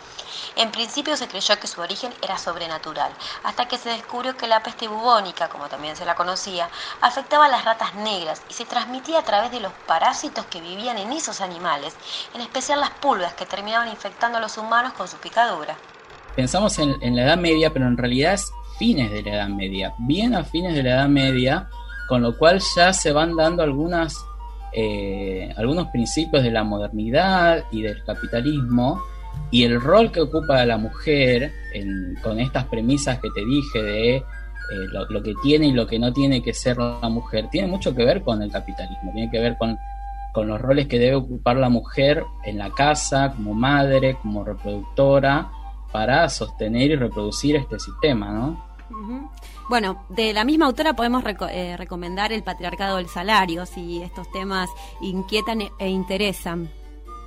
En 0.56 0.72
principio 0.72 1.18
se 1.18 1.28
creyó 1.28 1.60
que 1.60 1.66
su 1.66 1.82
origen 1.82 2.14
era 2.22 2.38
sobrenatural, 2.38 3.12
hasta 3.42 3.68
que 3.68 3.80
se 3.80 3.90
descubrió 3.90 4.38
que 4.38 4.48
la 4.48 4.62
peste 4.62 4.88
bubónica, 4.88 5.50
como 5.50 5.70
también 5.70 5.96
se 5.96 6.06
la 6.06 6.14
conocía, 6.14 6.70
afectaba 7.02 7.46
a 7.46 7.50
las 7.50 7.66
ratas 7.66 7.96
negras 7.96 8.44
y 8.48 8.54
se 8.54 8.66
transmitía 8.66 9.20
a 9.20 9.24
través 9.24 9.50
de 9.50 9.60
los 9.60 9.74
parásitos 9.88 10.46
que 10.46 10.62
vivían 10.62 11.00
en 11.00 11.14
esos 11.14 11.42
animales, 11.42 11.96
en 12.36 12.42
especial 12.42 12.80
las 12.80 12.92
pulgas 12.92 13.34
que 13.34 13.48
terminaban 13.48 13.88
infectando 13.88 14.35
a 14.36 14.40
los 14.42 14.58
humanos 14.58 14.94
con 14.94 15.08
su 15.08 15.18
picadura. 15.18 15.76
Pensamos 16.36 16.78
en, 16.80 17.16
la 17.16 17.24
Edad 17.24 17.38
Media, 17.38 17.72
pero 17.72 17.88
en 17.88 17.98
realidad 17.98 18.34
es 18.34 18.52
fines 18.78 19.10
de 19.12 19.24
la 19.24 19.36
Edad 19.36 19.48
Media, 19.48 19.94
bien 20.00 20.36
a 20.36 20.44
fines 20.44 20.76
de 20.76 20.84
la 20.84 20.92
Edad 20.92 21.08
Media, 21.08 21.70
con 22.10 22.22
lo 22.22 22.38
cual 22.38 22.62
ya 22.76 22.92
se 22.92 23.12
van 23.12 23.36
dando 23.36 23.64
algunas, 23.64 24.18
eh, 24.74 25.54
algunos 25.58 25.88
principios 25.88 26.44
de 26.44 26.52
la 26.52 26.64
modernidad 26.64 27.64
y 27.72 27.82
del 27.82 28.04
capitalismo 28.04 29.02
y 29.52 29.64
el 29.64 29.80
rol 29.80 30.12
que 30.12 30.22
ocupa 30.22 30.66
la 30.66 30.78
mujer 30.78 31.54
con 32.22 32.40
estas 32.40 32.66
premisas 32.66 33.20
que 33.20 33.30
te 33.34 33.46
dije 33.46 33.82
de 33.82 34.16
eh, 34.18 34.24
lo, 34.92 35.22
que 35.22 35.34
tiene 35.44 35.68
y 35.68 35.72
lo 35.72 35.86
que 35.86 36.00
no 36.00 36.12
tiene 36.12 36.42
que 36.42 36.54
ser 36.54 36.78
la 36.78 37.10
mujer, 37.10 37.48
tiene 37.50 37.68
mucho 37.68 37.96
que 37.96 38.04
ver 38.04 38.22
con 38.24 38.42
el 38.42 38.52
capitalismo, 38.52 39.12
tiene 39.14 39.30
que 39.30 39.40
ver 39.40 39.58
con, 39.58 39.78
con 40.36 40.50
los 40.50 40.62
roles 40.62 40.88
que 40.88 41.00
debe 41.00 41.16
ocupar 41.16 41.56
la 41.56 41.70
mujer 41.70 42.26
en 42.44 42.58
la 42.58 42.70
casa, 42.70 43.32
como 43.34 43.54
madre, 43.54 44.18
como 44.22 44.44
reproductora, 44.44 45.50
para 45.94 46.28
sostener 46.28 46.92
y 46.92 46.96
reproducir 46.98 47.56
este 47.56 47.80
sistema, 47.80 48.30
¿no? 48.32 48.66
Bueno, 49.70 50.04
de 50.10 50.34
la 50.34 50.44
misma 50.44 50.66
autora 50.66 50.94
podemos 50.94 51.24
eh, 51.50 51.78
recomendar 51.78 52.34
El 52.34 52.44
patriarcado 52.44 52.98
del 52.98 53.08
salario, 53.08 53.66
si 53.66 54.02
estos 54.02 54.30
temas 54.34 54.70
inquietan 55.00 55.62
e, 55.62 55.72
e 55.80 55.88
interesan. 55.88 56.70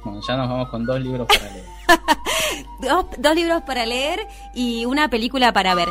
Bueno, 0.05 0.21
ya 0.29 0.37
nos 0.37 0.51
vamos 0.51 0.69
con 0.69 0.85
dos 0.85 1.01
libros 1.01 1.27
para 1.27 1.51
leer. 1.51 1.67
dos, 3.19 3.35
libros 3.35 3.63
para 3.63 3.87
leer 3.87 4.21
y 4.55 4.85
una 4.85 5.09
película 5.09 5.51
para 5.55 5.75
ver. 5.75 5.89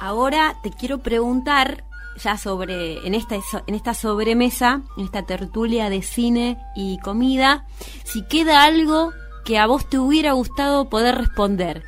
Ahora 0.00 0.56
te 0.62 0.70
quiero 0.70 0.98
preguntar 0.98 1.84
ya 2.22 2.36
sobre 2.36 3.06
en 3.06 3.14
esta 3.14 3.36
en 3.66 3.74
esta 3.74 3.94
sobremesa, 3.94 4.82
en 4.96 5.04
esta 5.04 5.22
tertulia 5.22 5.90
de 5.90 6.02
cine 6.02 6.58
y 6.74 6.98
comida, 6.98 7.66
si 8.04 8.24
queda 8.26 8.64
algo 8.64 9.12
que 9.44 9.58
a 9.58 9.66
vos 9.66 9.88
te 9.88 9.98
hubiera 9.98 10.32
gustado 10.32 10.88
poder 10.90 11.14
responder. 11.14 11.84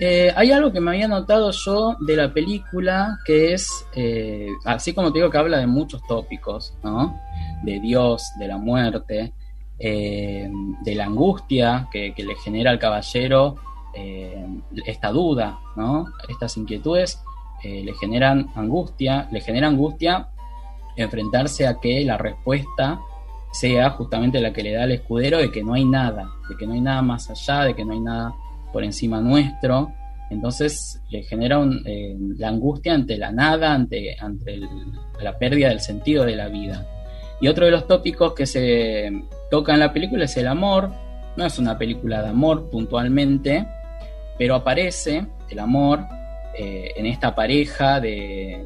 Eh, 0.00 0.32
hay 0.34 0.50
algo 0.50 0.72
que 0.72 0.80
me 0.80 0.90
había 0.90 1.06
notado 1.06 1.52
yo 1.52 1.96
de 2.00 2.16
la 2.16 2.32
película 2.32 3.18
que 3.24 3.52
es, 3.54 3.86
eh, 3.94 4.48
así 4.64 4.92
como 4.92 5.12
te 5.12 5.18
digo 5.18 5.30
que 5.30 5.38
habla 5.38 5.58
de 5.58 5.68
muchos 5.68 6.02
tópicos, 6.08 6.74
¿no? 6.82 7.20
De 7.62 7.78
Dios, 7.78 8.32
de 8.38 8.48
la 8.48 8.58
muerte, 8.58 9.32
eh, 9.78 10.50
de 10.82 10.94
la 10.94 11.04
angustia 11.04 11.88
que, 11.92 12.12
le 12.16 12.34
genera 12.36 12.70
al 12.70 12.78
caballero 12.78 13.56
esta 14.86 15.12
duda, 15.12 15.60
¿no? 15.76 16.06
Estas 16.28 16.56
inquietudes 16.56 17.22
le 17.64 17.94
generan 17.94 18.50
angustia, 18.54 19.28
le 19.30 19.40
genera 19.40 19.68
angustia 19.68 20.28
enfrentarse 20.96 21.66
a 21.66 21.80
que 21.80 22.04
la 22.04 22.16
respuesta 22.16 23.00
sea 23.52 23.90
justamente 23.90 24.40
la 24.40 24.52
que 24.52 24.62
le 24.62 24.72
da 24.72 24.82
al 24.82 24.92
escudero 24.92 25.38
de 25.38 25.50
que 25.50 25.62
no 25.62 25.74
hay 25.74 25.84
nada, 25.84 26.28
de 26.48 26.56
que 26.56 26.66
no 26.66 26.74
hay 26.74 26.80
nada 26.80 27.02
más 27.02 27.30
allá, 27.30 27.64
de 27.64 27.74
que 27.74 27.84
no 27.84 27.92
hay 27.92 28.00
nada 28.00 28.34
por 28.72 28.82
encima 28.82 29.20
nuestro. 29.20 29.92
Entonces 30.30 31.00
le 31.10 31.22
genera 31.22 31.64
eh, 31.86 32.16
la 32.36 32.48
angustia 32.48 32.94
ante 32.94 33.16
la 33.16 33.30
nada, 33.30 33.72
ante, 33.72 34.16
ante 34.18 34.60
la 35.20 35.38
pérdida 35.38 35.68
del 35.68 35.80
sentido 35.80 36.24
de 36.24 36.34
la 36.34 36.48
vida. 36.48 36.84
Y 37.40 37.48
otro 37.48 37.66
de 37.66 37.70
los 37.70 37.86
tópicos 37.86 38.34
que 38.34 38.46
se 38.46 39.22
toca 39.50 39.74
en 39.74 39.80
la 39.80 39.92
película 39.92 40.24
es 40.24 40.36
el 40.36 40.48
amor. 40.48 40.90
No 41.36 41.44
es 41.46 41.58
una 41.58 41.78
película 41.78 42.22
de 42.22 42.30
amor 42.30 42.70
puntualmente, 42.70 43.66
pero 44.38 44.56
aparece 44.56 45.26
el 45.50 45.58
amor 45.58 46.00
eh, 46.56 46.92
en 46.96 47.06
esta 47.06 47.34
pareja 47.34 48.00
de, 48.00 48.64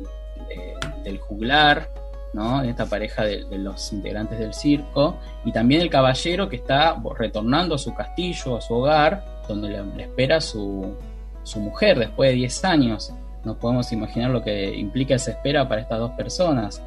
del 1.05 1.19
juglar, 1.19 1.91
¿no? 2.33 2.63
En 2.63 2.71
esta 2.71 2.87
pareja 2.87 3.25
de, 3.25 3.45
los 3.59 3.93
integrantes 3.93 4.39
del 4.39 4.55
circo, 4.55 5.17
y 5.45 5.53
también 5.53 5.81
el 5.81 5.91
caballero 5.91 6.49
que 6.49 6.57
está 6.57 6.97
retornando 7.17 7.75
a 7.75 7.79
su 7.79 7.95
castillo, 7.95 8.57
a 8.57 8.61
su 8.61 8.75
hogar, 8.75 9.25
donde 9.49 9.69
le, 9.69 10.03
espera 10.03 10.41
su, 10.41 10.95
su, 11.43 11.61
mujer 11.61 11.99
después 11.99 12.31
de 12.31 12.37
10 12.37 12.65
años. 12.65 13.13
No 13.45 13.59
podemos 13.59 13.91
imaginar 13.93 14.31
lo 14.31 14.43
que 14.43 14.75
implica 14.75 15.15
esa 15.15 15.33
espera 15.33 15.69
para 15.69 15.81
estas 15.81 15.99
dos 15.99 16.11
personas. 16.13 16.83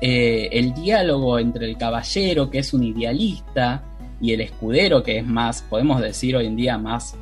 eh, 0.00 0.48
el 0.52 0.74
diálogo 0.74 1.38
entre 1.38 1.66
el 1.66 1.78
caballero, 1.78 2.50
que 2.50 2.58
es 2.58 2.74
un 2.74 2.82
idealista, 2.82 3.82
y 4.20 4.32
el 4.32 4.40
escudero, 4.40 5.02
que 5.02 5.18
es 5.18 5.26
más, 5.26 5.62
podemos 5.62 6.00
decir 6.00 6.36
hoy 6.36 6.46
en 6.46 6.56
día, 6.56 6.76
más, 6.78 7.16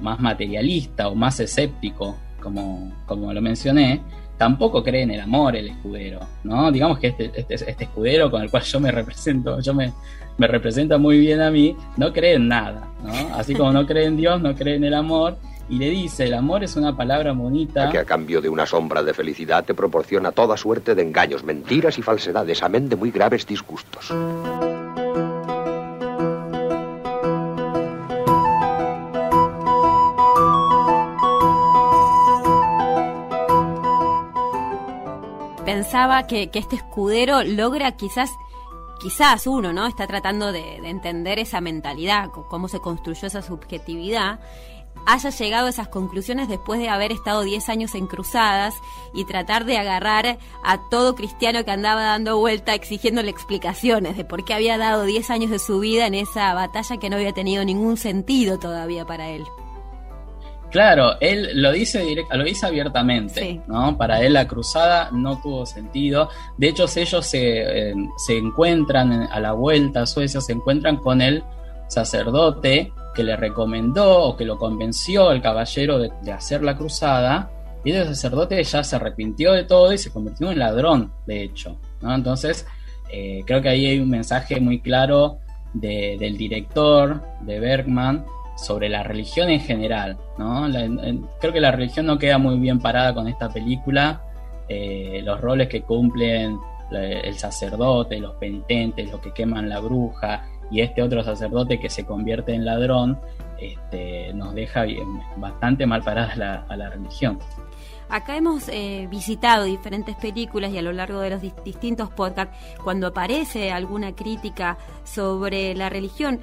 más 0.00 0.18
materialista 0.20 1.08
o 1.08 1.14
más 1.14 1.38
escéptico, 1.40 2.16
como, 2.44 2.92
como 3.06 3.32
lo 3.32 3.40
mencioné, 3.40 4.02
tampoco 4.36 4.84
cree 4.84 5.02
en 5.02 5.10
el 5.12 5.20
amor 5.20 5.56
el 5.56 5.68
escudero, 5.68 6.20
¿no? 6.44 6.70
Digamos 6.70 6.98
que 6.98 7.08
este, 7.08 7.32
este, 7.34 7.54
este 7.54 7.84
escudero 7.84 8.30
con 8.30 8.42
el 8.42 8.50
cual 8.50 8.62
yo 8.62 8.78
me 8.78 8.92
represento, 8.92 9.60
yo 9.60 9.74
me, 9.74 9.92
me 10.36 10.46
representa 10.46 10.98
muy 10.98 11.18
bien 11.18 11.40
a 11.40 11.50
mí, 11.50 11.74
no 11.96 12.12
cree 12.12 12.34
en 12.34 12.46
nada, 12.46 12.88
¿no? 13.02 13.34
Así 13.34 13.54
como 13.54 13.72
no 13.72 13.86
cree 13.86 14.04
en 14.04 14.16
Dios, 14.16 14.40
no 14.40 14.54
cree 14.54 14.76
en 14.76 14.84
el 14.84 14.94
amor, 14.94 15.38
y 15.68 15.78
le 15.78 15.88
dice, 15.88 16.24
el 16.24 16.34
amor 16.34 16.62
es 16.62 16.76
una 16.76 16.94
palabra 16.94 17.32
bonita. 17.32 17.88
Que 17.88 17.98
a 17.98 18.04
cambio 18.04 18.42
de 18.42 18.50
una 18.50 18.66
sombra 18.66 19.02
de 19.02 19.14
felicidad 19.14 19.64
te 19.64 19.72
proporciona 19.72 20.30
toda 20.30 20.56
suerte 20.58 20.94
de 20.94 21.02
engaños, 21.02 21.42
mentiras 21.42 21.98
y 21.98 22.02
falsedades, 22.02 22.62
amén 22.62 22.88
de 22.88 22.96
muy 22.96 23.10
graves 23.10 23.46
disgustos. 23.46 24.12
Pensaba 35.74 36.28
que, 36.28 36.50
este 36.54 36.76
escudero 36.76 37.42
logra 37.42 37.96
quizás 37.96 38.30
quizás 39.00 39.48
uno, 39.48 39.72
¿no? 39.72 39.88
Está 39.88 40.06
tratando 40.06 40.52
de, 40.52 40.80
de, 40.80 40.88
entender 40.88 41.40
esa 41.40 41.60
mentalidad, 41.60 42.30
cómo 42.30 42.68
se 42.68 42.78
construyó 42.78 43.26
esa 43.26 43.42
subjetividad 43.42 44.38
haya 45.06 45.30
llegado 45.30 45.66
a 45.66 45.70
esas 45.70 45.88
conclusiones 45.88 46.48
después 46.48 46.78
de 46.78 46.88
haber 46.88 47.10
estado 47.10 47.42
10 47.42 47.68
años 47.68 47.94
en 47.96 48.06
cruzadas 48.06 48.74
y 49.12 49.24
tratar 49.24 49.64
de 49.64 49.76
agarrar 49.76 50.38
a 50.62 50.88
todo 50.90 51.16
cristiano 51.16 51.64
que 51.64 51.72
andaba 51.72 52.04
dando 52.04 52.38
vuelta 52.38 52.72
exigiéndole 52.74 53.30
explicaciones 53.30 54.16
de 54.16 54.24
por 54.24 54.44
qué 54.44 54.54
había 54.54 54.78
dado 54.78 55.02
10 55.02 55.28
años 55.30 55.50
de 55.50 55.58
su 55.58 55.80
vida 55.80 56.06
en 56.06 56.14
esa 56.14 56.54
batalla 56.54 56.96
que 56.98 57.10
no 57.10 57.16
había 57.16 57.32
tenido 57.32 57.64
ningún 57.64 57.96
sentido 57.96 58.58
todavía 58.60 59.04
para 59.04 59.28
él. 59.28 59.44
Claro, 60.74 61.12
él 61.20 61.50
lo 61.62 61.70
dice 61.70 62.00
directo, 62.00 62.36
lo 62.36 62.42
dice 62.42 62.66
abiertamente, 62.66 63.60
¿no? 63.68 63.96
Para 63.96 64.20
él 64.22 64.32
la 64.32 64.48
cruzada 64.48 65.08
no 65.12 65.40
tuvo 65.40 65.64
sentido. 65.66 66.28
De 66.58 66.66
hecho, 66.66 66.86
ellos 66.96 67.24
se, 67.24 67.90
eh, 67.90 67.94
se 68.16 68.36
encuentran 68.36 69.28
a 69.30 69.38
la 69.38 69.52
vuelta 69.52 70.02
a 70.02 70.06
Suecia, 70.06 70.40
se 70.40 70.52
encuentran 70.52 70.96
con 70.96 71.22
el 71.22 71.44
sacerdote 71.86 72.92
que 73.14 73.22
le 73.22 73.36
recomendó 73.36 74.24
o 74.24 74.36
que 74.36 74.44
lo 74.44 74.58
convenció 74.58 75.30
el 75.30 75.40
caballero 75.40 76.00
de, 76.00 76.32
hacer 76.32 76.64
la 76.64 76.76
cruzada, 76.76 77.52
y 77.84 77.92
el 77.92 78.08
sacerdote 78.08 78.60
ya 78.64 78.82
se 78.82 78.96
arrepintió 78.96 79.52
de 79.52 79.62
todo 79.62 79.92
y 79.92 79.98
se 79.98 80.10
convirtió 80.10 80.50
en 80.50 80.58
ladrón, 80.58 81.12
de 81.24 81.44
hecho. 81.44 81.78
¿no? 82.00 82.12
Entonces, 82.12 82.66
eh, 83.12 83.44
creo 83.46 83.62
que 83.62 83.68
ahí 83.68 83.86
hay 83.86 84.00
un 84.00 84.10
mensaje 84.10 84.58
muy 84.58 84.80
claro 84.80 85.38
del 85.72 86.36
director, 86.36 87.22
de 87.42 87.60
Bergman, 87.60 88.24
sobre 88.56 88.88
la 88.88 89.02
religión 89.02 89.50
en 89.50 89.60
general. 89.60 90.16
¿no? 90.38 90.66
creo 91.40 91.52
que 91.52 91.60
la 91.60 91.70
religión 91.70 92.06
no 92.06 92.18
queda 92.18 92.38
muy 92.38 92.58
bien 92.58 92.80
parada 92.80 93.14
con 93.14 93.28
esta 93.28 93.48
película. 93.48 94.22
Eh, 94.68 95.20
los 95.22 95.40
roles 95.40 95.68
que 95.68 95.82
cumplen 95.82 96.58
el 96.90 97.34
sacerdote, 97.36 98.20
los 98.20 98.34
penitentes, 98.36 99.10
los 99.10 99.20
que 99.20 99.32
queman 99.32 99.68
la 99.68 99.80
bruja, 99.80 100.44
y 100.70 100.80
este 100.80 101.02
otro 101.02 101.22
sacerdote 101.24 101.78
que 101.78 101.90
se 101.90 102.04
convierte 102.04 102.54
en 102.54 102.64
ladrón 102.64 103.18
este, 103.58 104.32
nos 104.32 104.54
deja 104.54 104.84
bastante 105.36 105.86
mal 105.86 106.02
parada 106.02 106.64
a 106.68 106.76
la 106.76 106.90
religión. 106.90 107.38
Acá 108.08 108.36
hemos 108.36 108.68
eh, 108.68 109.08
visitado 109.10 109.64
diferentes 109.64 110.14
películas 110.16 110.72
y 110.72 110.78
a 110.78 110.82
lo 110.82 110.92
largo 110.92 111.20
de 111.20 111.30
los 111.30 111.40
distintos 111.40 112.10
podcasts, 112.10 112.56
cuando 112.82 113.08
aparece 113.08 113.72
alguna 113.72 114.14
crítica 114.14 114.76
sobre 115.04 115.74
la 115.74 115.88
religión, 115.88 116.40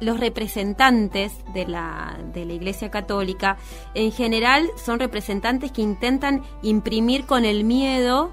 los 0.00 0.20
representantes 0.20 1.32
de 1.52 1.66
la, 1.66 2.18
de 2.32 2.44
la 2.44 2.52
Iglesia 2.52 2.90
Católica 2.90 3.56
en 3.94 4.12
general 4.12 4.68
son 4.82 4.98
representantes 4.98 5.72
que 5.72 5.82
intentan 5.82 6.42
imprimir 6.62 7.26
con 7.26 7.44
el 7.44 7.64
miedo, 7.64 8.32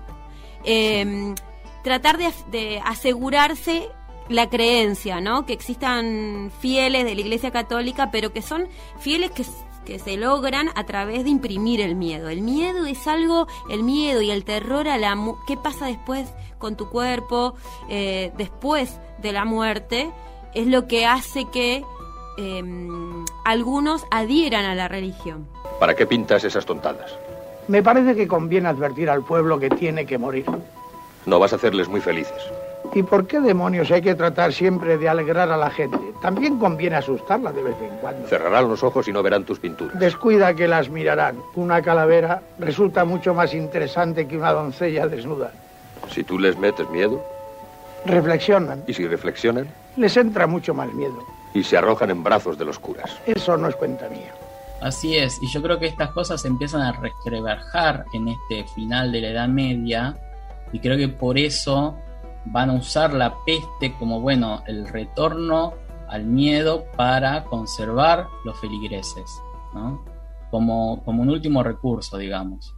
em, 0.63 1.35
tratar 1.83 2.17
de, 2.17 2.31
de 2.51 2.81
asegurarse 2.85 3.89
la 4.29 4.49
creencia, 4.49 5.19
¿no? 5.19 5.45
Que 5.45 5.53
existan 5.53 6.51
fieles 6.59 7.05
de 7.05 7.15
la 7.15 7.21
Iglesia 7.21 7.51
Católica, 7.51 8.11
pero 8.11 8.31
que 8.31 8.41
son 8.41 8.67
fieles 8.99 9.31
que, 9.31 9.43
que 9.85 9.99
se 9.99 10.17
logran 10.17 10.69
a 10.75 10.85
través 10.85 11.23
de 11.23 11.29
imprimir 11.29 11.81
el 11.81 11.95
miedo. 11.95 12.29
El 12.29 12.41
miedo 12.41 12.85
es 12.85 13.07
algo, 13.07 13.47
el 13.69 13.83
miedo 13.83 14.21
y 14.21 14.31
el 14.31 14.43
terror 14.45 14.87
a 14.87 14.97
la... 14.97 15.17
¿Qué 15.47 15.57
pasa 15.57 15.87
después 15.87 16.29
con 16.57 16.77
tu 16.77 16.89
cuerpo, 16.89 17.55
eh, 17.89 18.31
después 18.37 18.99
de 19.21 19.31
la 19.31 19.45
muerte? 19.45 20.11
Es 20.53 20.67
lo 20.67 20.87
que 20.87 21.05
hace 21.05 21.45
que 21.51 21.83
em, 22.37 23.25
algunos 23.45 24.05
adhieran 24.11 24.65
a 24.65 24.75
la 24.75 24.87
religión. 24.87 25.47
¿Para 25.79 25.95
qué 25.95 26.05
pintas 26.05 26.43
esas 26.43 26.65
tontadas? 26.65 27.15
Me 27.67 27.81
parece 27.81 28.15
que 28.15 28.27
conviene 28.27 28.67
advertir 28.67 29.09
al 29.09 29.23
pueblo 29.23 29.59
que 29.59 29.69
tiene 29.69 30.05
que 30.05 30.17
morir. 30.17 30.45
No 31.25 31.39
vas 31.39 31.53
a 31.53 31.55
hacerles 31.55 31.87
muy 31.87 32.01
felices. 32.01 32.41
¿Y 32.93 33.03
por 33.03 33.25
qué 33.25 33.39
demonios 33.39 33.89
hay 33.91 34.01
que 34.01 34.15
tratar 34.15 34.51
siempre 34.51 34.97
de 34.97 35.07
alegrar 35.07 35.49
a 35.49 35.55
la 35.55 35.69
gente? 35.69 35.97
También 36.21 36.59
conviene 36.59 36.97
asustarla 36.97 37.53
de 37.53 37.63
vez 37.63 37.75
en 37.81 37.95
cuando. 37.97 38.27
Cerrarán 38.27 38.67
los 38.67 38.83
ojos 38.83 39.07
y 39.07 39.13
no 39.13 39.23
verán 39.23 39.45
tus 39.45 39.59
pinturas. 39.59 39.97
Descuida 39.97 40.53
que 40.53 40.67
las 40.67 40.89
mirarán. 40.89 41.37
Una 41.55 41.81
calavera 41.81 42.41
resulta 42.59 43.05
mucho 43.05 43.33
más 43.33 43.53
interesante 43.53 44.27
que 44.27 44.37
una 44.37 44.51
doncella 44.51 45.07
desnuda. 45.07 45.51
Si 46.09 46.23
tú 46.23 46.37
les 46.37 46.57
metes 46.57 46.89
miedo. 46.89 47.23
Reflexionan. 48.05 48.83
¿Y 48.87 48.93
si 48.93 49.07
reflexionan? 49.07 49.67
Les 49.97 50.15
entra 50.17 50.47
mucho 50.47 50.73
más 50.73 50.93
miedo. 50.93 51.23
Y 51.53 51.63
se 51.63 51.77
arrojan 51.77 52.09
en 52.09 52.23
brazos 52.23 52.57
de 52.57 52.65
los 52.65 52.79
curas. 52.79 53.11
Eso 53.25 53.57
no 53.57 53.67
es 53.67 53.75
cuenta 53.75 54.07
mía. 54.09 54.33
Así 54.81 55.15
es, 55.15 55.37
y 55.43 55.47
yo 55.47 55.61
creo 55.61 55.77
que 55.77 55.85
estas 55.85 56.09
cosas 56.09 56.43
empiezan 56.43 56.81
a 56.81 56.99
reverjar 57.23 58.05
en 58.13 58.29
este 58.29 58.65
final 58.73 59.11
de 59.11 59.21
la 59.21 59.27
Edad 59.27 59.47
Media, 59.47 60.17
y 60.73 60.79
creo 60.79 60.97
que 60.97 61.07
por 61.07 61.37
eso 61.37 61.95
van 62.45 62.71
a 62.71 62.73
usar 62.73 63.13
la 63.13 63.35
peste 63.45 63.93
como, 63.99 64.21
bueno, 64.21 64.63
el 64.65 64.87
retorno 64.87 65.75
al 66.09 66.25
miedo 66.25 66.85
para 66.97 67.43
conservar 67.43 68.27
los 68.43 68.59
feligreses, 68.59 69.29
¿no? 69.73 70.03
Como, 70.49 71.03
como 71.05 71.21
un 71.21 71.29
último 71.29 71.61
recurso, 71.61 72.17
digamos. 72.17 72.73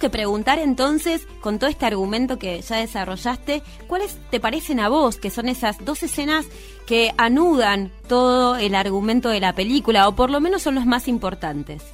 Que 0.00 0.10
preguntar 0.10 0.58
entonces, 0.58 1.28
con 1.40 1.60
todo 1.60 1.70
este 1.70 1.86
argumento 1.86 2.38
que 2.38 2.60
ya 2.62 2.78
desarrollaste, 2.78 3.62
¿cuáles 3.86 4.18
te 4.30 4.40
parecen 4.40 4.80
a 4.80 4.88
vos 4.88 5.16
que 5.16 5.30
son 5.30 5.48
esas 5.48 5.84
dos 5.84 6.02
escenas 6.02 6.46
que 6.86 7.12
anudan 7.18 7.92
todo 8.08 8.56
el 8.56 8.74
argumento 8.74 9.28
de 9.28 9.38
la 9.38 9.54
película, 9.54 10.08
o 10.08 10.16
por 10.16 10.30
lo 10.30 10.40
menos 10.40 10.62
son 10.62 10.74
los 10.74 10.86
más 10.86 11.06
importantes? 11.06 11.84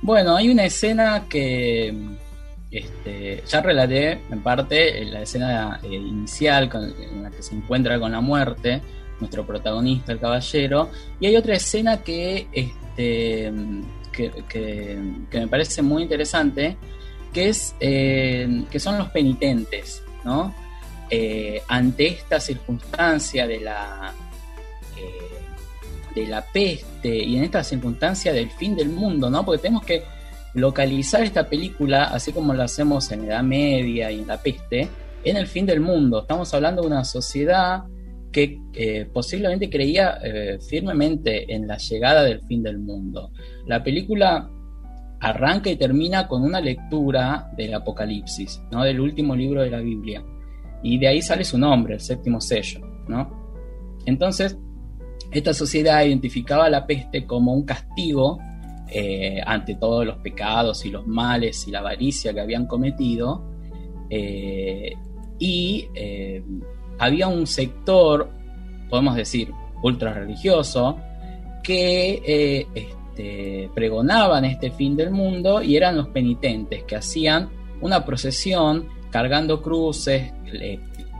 Bueno, 0.00 0.36
hay 0.36 0.48
una 0.48 0.64
escena 0.64 1.26
que 1.28 1.94
este, 2.70 3.42
ya 3.46 3.60
relaté 3.60 4.12
en 4.30 4.42
parte 4.42 5.04
la 5.06 5.22
escena 5.22 5.80
eh, 5.82 5.94
inicial 5.94 6.70
en 7.02 7.24
la 7.24 7.30
que 7.30 7.42
se 7.42 7.54
encuentra 7.54 7.98
con 7.98 8.12
la 8.12 8.20
muerte, 8.20 8.80
nuestro 9.20 9.44
protagonista, 9.44 10.12
el 10.12 10.20
caballero, 10.20 10.90
y 11.18 11.26
hay 11.26 11.36
otra 11.36 11.56
escena 11.56 11.98
que 11.98 12.46
este, 12.52 13.52
que, 14.48 14.98
me 15.32 15.48
parece 15.48 15.82
muy 15.82 16.02
interesante, 16.02 16.76
que, 17.32 17.48
es, 17.48 17.74
eh, 17.80 18.64
que 18.70 18.80
son 18.80 18.98
los 18.98 19.08
penitentes, 19.08 20.02
¿no? 20.24 20.54
Eh, 21.10 21.62
ante 21.68 22.08
esta 22.08 22.38
circunstancia 22.38 23.46
de 23.46 23.60
la, 23.60 24.12
eh, 24.96 26.14
de 26.14 26.26
la 26.26 26.44
peste 26.44 27.16
y 27.16 27.36
en 27.36 27.44
esta 27.44 27.64
circunstancia 27.64 28.32
del 28.32 28.50
fin 28.50 28.76
del 28.76 28.90
mundo, 28.90 29.30
¿no? 29.30 29.44
Porque 29.44 29.62
tenemos 29.62 29.84
que 29.84 30.02
localizar 30.54 31.22
esta 31.22 31.48
película, 31.48 32.04
así 32.04 32.32
como 32.32 32.52
lo 32.52 32.62
hacemos 32.62 33.10
en 33.12 33.20
la 33.20 33.34
Edad 33.34 33.42
Media 33.42 34.10
y 34.10 34.20
en 34.20 34.26
la 34.26 34.42
peste, 34.42 34.88
en 35.24 35.36
el 35.36 35.46
fin 35.46 35.64
del 35.64 35.80
mundo. 35.80 36.20
Estamos 36.20 36.52
hablando 36.52 36.82
de 36.82 36.88
una 36.88 37.04
sociedad 37.04 37.84
que 38.38 38.60
eh, 38.72 39.04
posiblemente 39.12 39.68
creía 39.68 40.18
eh, 40.22 40.58
firmemente 40.60 41.52
en 41.52 41.66
la 41.66 41.76
llegada 41.76 42.22
del 42.22 42.40
fin 42.42 42.62
del 42.62 42.78
mundo. 42.78 43.32
La 43.66 43.82
película 43.82 44.48
arranca 45.18 45.70
y 45.70 45.76
termina 45.76 46.28
con 46.28 46.44
una 46.44 46.60
lectura 46.60 47.50
del 47.56 47.74
Apocalipsis, 47.74 48.62
¿no? 48.70 48.84
del 48.84 49.00
último 49.00 49.34
libro 49.34 49.62
de 49.62 49.70
la 49.70 49.80
Biblia. 49.80 50.22
Y 50.84 50.98
de 50.98 51.08
ahí 51.08 51.20
sale 51.20 51.42
su 51.42 51.58
nombre, 51.58 51.94
el 51.94 52.00
séptimo 52.00 52.40
sello. 52.40 52.80
¿no? 53.08 53.98
Entonces, 54.06 54.56
esta 55.32 55.52
sociedad 55.52 56.04
identificaba 56.04 56.70
la 56.70 56.86
peste 56.86 57.26
como 57.26 57.52
un 57.52 57.64
castigo 57.64 58.38
eh, 58.88 59.40
ante 59.44 59.74
todos 59.74 60.06
los 60.06 60.18
pecados 60.18 60.86
y 60.86 60.90
los 60.90 61.08
males 61.08 61.66
y 61.66 61.72
la 61.72 61.80
avaricia 61.80 62.32
que 62.32 62.40
habían 62.40 62.66
cometido 62.66 63.50
y 65.40 65.88
había 66.98 67.28
un 67.28 67.46
sector, 67.46 68.28
podemos 68.88 69.14
decir, 69.14 69.52
ultra 69.82 70.12
religioso, 70.12 70.98
que 71.62 72.22
eh, 72.26 72.66
este, 72.74 73.70
pregonaban 73.74 74.44
este 74.44 74.70
fin 74.70 74.96
del 74.96 75.10
mundo 75.10 75.62
y 75.62 75.76
eran 75.76 75.96
los 75.96 76.08
penitentes 76.08 76.84
que 76.84 76.96
hacían 76.96 77.50
una 77.80 78.04
procesión 78.04 78.88
cargando 79.10 79.62
cruces, 79.62 80.32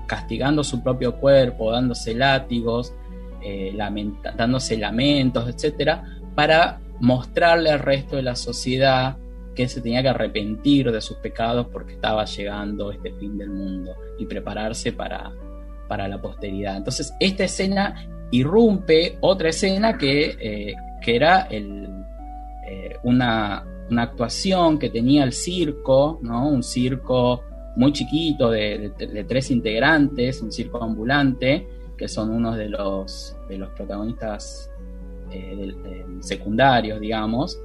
castigando 0.07 0.65
su 0.65 0.83
propio 0.83 1.17
cuerpo, 1.17 1.71
dándose 1.71 2.15
látigos, 2.15 2.93
dándose 4.37 4.77
lamentos, 4.77 5.49
etcétera, 5.49 6.05
para 6.35 6.81
mostrarle 7.01 7.71
al 7.71 7.79
resto 7.79 8.17
de 8.17 8.23
la 8.23 8.37
sociedad 8.37 9.17
que 9.55 9.69
se 9.69 9.81
tenía 9.81 10.03
que 10.03 10.09
arrepentir 10.09 10.91
de 10.93 11.01
sus 11.01 11.17
pecados 11.19 11.67
porque 11.73 11.95
estaba 11.95 12.25
llegando 12.25 12.93
este 12.93 13.13
fin 13.15 13.37
del 13.37 13.51
mundo 13.51 13.93
y 14.19 14.27
prepararse 14.27 14.93
para, 14.93 15.33
para 15.89 16.07
la 16.07 16.21
posteridad. 16.21 16.77
Entonces, 16.77 17.15
esta 17.19 17.45
escena 17.45 18.07
irrumpe 18.31 19.17
otra 19.21 19.49
escena 19.49 19.97
que, 19.97 20.37
eh, 20.41 20.75
que 21.01 21.17
era 21.17 21.49
eh, 21.51 21.89
una, 23.03 23.65
una, 23.91 24.03
actuación 24.03 24.79
que 24.79 24.91
tenía 24.91 25.25
el 25.25 25.33
circo, 25.33 26.19
¿no? 26.23 26.49
un 26.49 26.63
circo 26.63 27.43
muy 27.77 27.93
chiquito 27.93 28.51
de, 28.51 28.93
de, 28.99 29.25
tres 29.25 29.51
integrantes, 29.51 30.43
un 30.43 30.53
circo 30.53 30.83
ambulante, 30.83 31.67
que 31.97 32.09
son 32.09 32.31
unos 32.31 32.57
de 32.57 32.69
los, 32.69 33.37
de 33.49 33.59
los 33.59 33.71
protagonistas 33.71 34.71
eh, 35.31 35.75
secundarios, 36.21 37.01
digamos, 37.01 37.61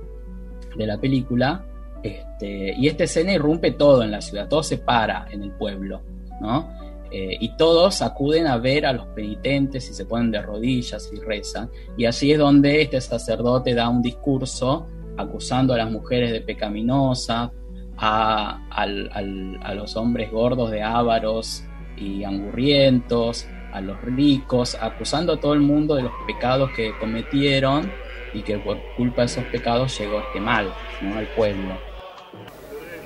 de 0.76 0.88
la 0.88 0.98
película. 1.00 1.66
Este, 2.02 2.74
y 2.78 2.88
esta 2.88 3.06
escena 3.06 3.34
irrumpe 3.34 3.72
todo 3.72 4.04
en 4.04 4.12
la 4.12 4.22
ciudad, 4.22 4.48
todo 4.50 4.62
se 4.62 4.78
para 4.78 5.26
en 5.32 5.44
el 5.44 5.52
pueblo, 5.52 6.02
¿no? 6.42 6.83
Eh, 7.16 7.38
y 7.40 7.56
todos 7.58 8.02
acuden 8.02 8.48
a 8.48 8.58
ver 8.58 8.88
a 8.88 8.92
los 8.92 9.06
penitentes 9.10 9.88
y 9.88 9.94
se 9.94 10.04
ponen 10.08 10.32
de 10.32 10.42
rodillas 10.42 11.12
y 11.14 11.20
rezan. 11.20 11.70
Y 11.96 12.06
así 12.06 12.32
es 12.32 12.40
donde 12.40 12.82
este 12.82 13.00
sacerdote 13.00 13.76
da 13.76 13.88
un 13.88 14.02
discurso 14.02 14.88
acusando 15.16 15.76
a 15.76 15.78
las 15.78 15.92
mujeres 15.92 16.32
de 16.32 16.42
pecaminosa, 16.42 17.52
a, 17.98 18.68
a 18.72 19.74
los 19.76 19.96
hombres 19.96 20.32
gordos 20.32 20.72
de 20.72 20.82
ávaros 20.82 21.64
y 21.98 22.24
angurrientos, 22.24 23.46
a 23.72 23.80
los 23.80 24.02
ricos, 24.02 24.76
acusando 24.82 25.34
a 25.34 25.40
todo 25.40 25.54
el 25.54 25.60
mundo 25.60 25.94
de 25.94 26.02
los 26.02 26.14
pecados 26.26 26.72
que 26.76 26.98
cometieron 26.98 27.92
y 28.34 28.42
que 28.42 28.58
por 28.58 28.80
culpa 28.98 29.22
de 29.22 29.28
esos 29.28 29.44
pecados 29.46 29.96
llegó 30.00 30.20
este 30.20 30.40
mal 30.40 30.74
¿no? 31.00 31.16
al 31.16 31.28
pueblo. 31.28 31.78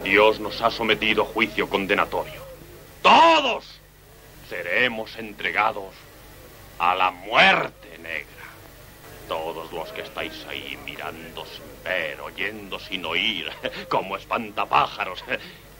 Dios 0.01 0.39
nos 0.39 0.61
ha 0.61 0.71
sometido 0.71 1.23
a 1.23 1.25
juicio 1.25 1.67
condenatorio. 1.67 2.39
Todos 3.01 3.76
seremos 4.49 5.15
entregados 5.17 5.93
a 6.79 6.95
la 6.95 7.11
muerte 7.11 7.97
negra. 7.97 8.25
Todos 9.27 9.71
los 9.73 9.91
que 9.91 10.01
estáis 10.01 10.45
ahí 10.47 10.77
mirando 10.85 11.45
sin 11.45 11.83
ver, 11.83 12.21
oyendo 12.21 12.79
sin 12.79 13.05
oír, 13.05 13.49
como 13.89 14.15
espantapájaros. 14.15 15.23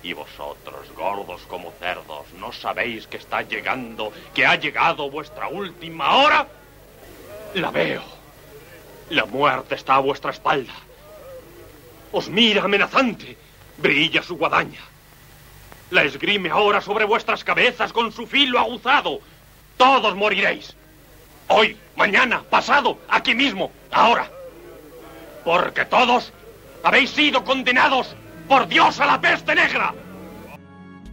Y 0.03 0.13
vosotros, 0.13 0.91
gordos 0.95 1.41
como 1.47 1.71
cerdos, 1.79 2.31
¿no 2.39 2.51
sabéis 2.51 3.07
que 3.07 3.17
está 3.17 3.41
llegando, 3.41 4.11
que 4.33 4.45
ha 4.45 4.55
llegado 4.55 5.09
vuestra 5.09 5.47
última 5.47 6.15
hora? 6.17 6.47
La 7.53 7.71
veo. 7.71 8.03
La 9.09 9.25
muerte 9.25 9.75
está 9.75 9.95
a 9.95 9.99
vuestra 9.99 10.31
espalda. 10.31 10.73
Os 12.11 12.29
mira 12.29 12.63
amenazante 12.63 13.37
brilla 13.77 14.21
su 14.23 14.37
guadaña. 14.37 14.81
La 15.89 16.03
esgrime 16.03 16.49
ahora 16.49 16.81
sobre 16.81 17.05
vuestras 17.05 17.43
cabezas 17.43 17.93
con 17.93 18.11
su 18.11 18.27
filo 18.27 18.59
aguzado. 18.59 19.19
Todos 19.77 20.15
moriréis. 20.15 20.75
Hoy, 21.47 21.77
mañana, 21.95 22.43
pasado, 22.49 22.97
aquí 23.07 23.33
mismo, 23.33 23.71
ahora. 23.91 24.29
Porque 25.45 25.85
todos 25.85 26.33
habéis 26.83 27.11
sido 27.11 27.43
condenados 27.43 28.15
por 28.47 28.67
Dios 28.67 28.99
a 28.99 29.05
la 29.05 29.21
peste 29.21 29.55
negra. 29.55 29.93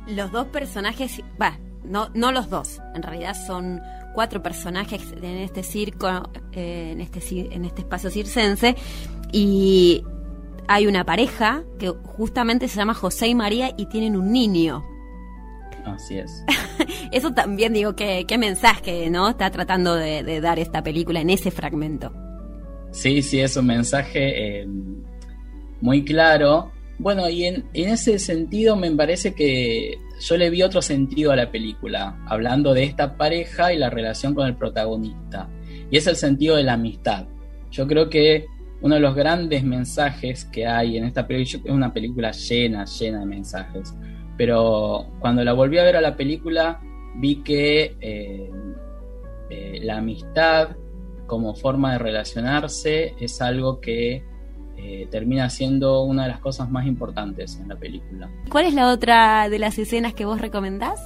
Los 0.09 0.33
dos 0.33 0.47
personajes, 0.49 1.23
va, 1.41 1.59
no, 1.85 2.11
no 2.15 2.33
los 2.33 2.51
dos, 2.51 2.81
en 2.95 3.03
realidad 3.03 3.35
son 3.47 3.81
cuatro 4.15 4.43
personajes 4.43 5.03
en 5.13 5.39
este 5.39 5.63
circo, 5.63 6.09
eh, 6.53 6.91
en, 6.93 7.01
este, 7.01 7.55
en 7.55 7.65
este 7.65 7.83
espacio 7.83 8.11
circense, 8.11 8.77
y 9.33 10.05
hay 10.69 10.87
una 10.87 11.05
pareja 11.05 11.65
que 11.79 11.89
justamente 11.89 12.69
se 12.69 12.77
llama 12.77 12.95
José 12.95 13.29
y 13.29 13.35
María 13.35 13.73
y 13.77 13.87
tienen 13.87 14.17
un 14.17 14.33
niño. 14.33 14.85
Así 15.85 16.19
es. 16.19 16.45
Eso 17.13 17.33
también 17.33 17.73
digo 17.73 17.95
que 17.95 18.25
qué 18.27 18.39
mensaje, 18.39 19.11
¿no? 19.11 19.29
Está 19.29 19.51
tratando 19.51 19.95
de, 19.95 20.41
dar 20.41 20.59
esta 20.59 20.83
película 20.83 21.21
en 21.21 21.31
ese 21.31 21.51
fragmento. 21.51 22.13
Sí, 22.91 23.23
sí, 23.23 23.41
es 23.41 23.57
un 23.57 23.67
mensaje 23.67 24.61
eh, 24.63 24.69
muy 25.81 26.05
claro. 26.05 26.73
Bueno, 26.99 27.29
y 27.29 27.45
en, 27.45 27.65
en, 27.75 27.91
ese 27.91 28.19
sentido 28.19 28.77
me 28.77 28.91
parece 28.93 29.35
que 29.35 29.99
yo 30.21 30.37
le 30.37 30.49
vi 30.49 30.63
otro 30.63 30.81
sentido 30.81 31.33
a 31.33 31.37
la 31.37 31.51
película, 31.51 32.17
hablando 32.27 32.73
de 32.73 32.85
esta 32.85 33.17
pareja 33.17 33.73
y 33.73 33.79
la 33.79 33.91
relación 33.91 34.35
con 34.35 34.47
el 34.47 34.57
protagonista. 34.57 35.49
Y 35.91 35.99
es 35.99 36.07
el 36.07 36.17
sentido 36.17 36.57
de 36.57 36.63
la 36.63 36.75
amistad. 36.75 37.27
Yo 37.71 37.87
creo 37.87 38.09
que 38.09 38.47
uno 38.81 38.97
de 38.97 39.01
los 39.01 39.15
grandes 39.15 39.65
mensajes 39.65 40.45
que 40.47 40.67
hay 40.67 40.99
en 40.99 41.05
esta 41.05 41.27
película, 41.27 41.63
es 41.65 41.71
una 41.71 41.93
película 41.93 42.33
llena, 42.33 42.85
llena 42.85 43.21
de 43.21 43.27
mensajes, 43.27 43.95
pero 44.37 45.07
cuando 45.21 45.45
la 45.45 45.53
volví 45.53 45.79
a 45.79 45.85
ver 45.85 45.97
a 45.97 46.01
la 46.01 46.17
película 46.17 46.81
vi 47.17 47.37
que 47.43 47.97
eh, 48.01 48.51
eh, 49.51 49.81
la 49.83 49.99
amistad 49.99 50.77
como 51.27 51.55
forma 51.55 51.93
de 51.93 51.99
relacionarse 51.99 53.15
es 53.19 53.41
algo 53.41 53.81
que 53.81 54.25
eh, 54.77 55.09
termina 55.11 55.49
siendo 55.49 56.03
una 56.03 56.25
de 56.25 56.29
las 56.31 56.41
cosas 56.41 56.69
más 56.69 56.87
importantes 56.87 57.59
en 57.61 57.69
la 57.69 57.77
película. 57.77 58.31
¿Cuál 58.51 58.67
es 58.67 58.75
la 58.75 58.91
otra 58.91 59.49
de 59.49 59.59
las 59.59 59.79
escenas 59.79 60.15
que 60.15 60.25
vos 60.25 60.41
recomendás? 60.41 61.01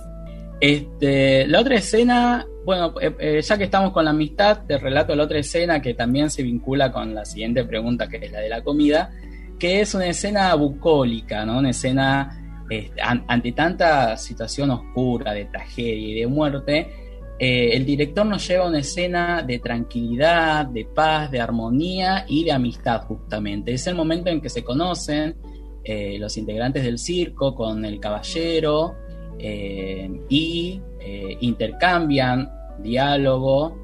Este, 0.61 1.47
la 1.47 1.61
otra 1.61 1.77
escena, 1.77 2.47
bueno, 2.65 2.95
eh, 3.01 3.15
eh, 3.19 3.41
ya 3.43 3.57
que 3.57 3.65
estamos 3.65 3.93
con 3.93 4.05
la 4.05 4.11
amistad, 4.11 4.65
te 4.67 4.77
relato 4.77 5.15
la 5.15 5.25
otra 5.25 5.39
escena 5.39 5.81
que 5.81 5.95
también 5.95 6.31
se 6.31 6.43
vincula 6.43 6.91
con 6.91 7.15
la 7.15 7.25
siguiente 7.25 7.65
pregunta, 7.65 8.09
que 8.09 8.17
es 8.17 8.33
la 8.33 8.41
de 8.41 8.49
la 8.49 8.63
comida, 8.63 9.11
que 9.59 9.81
es 9.81 9.95
una 9.95 10.07
escena 10.07 10.53
bucólica, 10.55 11.45
¿no? 11.45 11.59
Una 11.59 11.71
escena 11.71 12.65
este, 12.69 13.01
ante 13.01 13.53
tanta 13.53 14.17
situación 14.17 14.71
oscura, 14.71 15.33
de 15.33 15.45
tragedia 15.45 16.09
y 16.09 16.21
de 16.21 16.27
muerte, 16.27 16.91
eh, 17.39 17.71
el 17.75 17.87
director 17.87 18.27
nos 18.27 18.47
lleva 18.49 18.65
a 18.65 18.69
una 18.69 18.81
escena 18.81 19.45
de 19.45 19.61
tranquilidad, 19.61 20.67
de 20.67 20.85
paz, 20.87 21.31
de 21.31 21.41
armonía 21.41 22.25
y 22.27 22.43
de 22.43 22.51
amistad 22.51 23.03
justamente. 23.03 23.73
Es 23.73 23.87
el 23.87 23.95
momento 23.95 24.29
en 24.29 24.41
que 24.41 24.49
se 24.49 24.65
conocen 24.65 25.37
los 26.19 26.37
integrantes 26.37 26.83
del 26.83 26.99
circo 26.99 27.55
con 27.55 27.83
el 27.87 27.99
caballero, 27.99 28.95
eh, 29.39 30.11
y 30.29 30.81
eh, 31.01 31.37
intercambian 31.41 32.51
diálogo, 32.79 33.77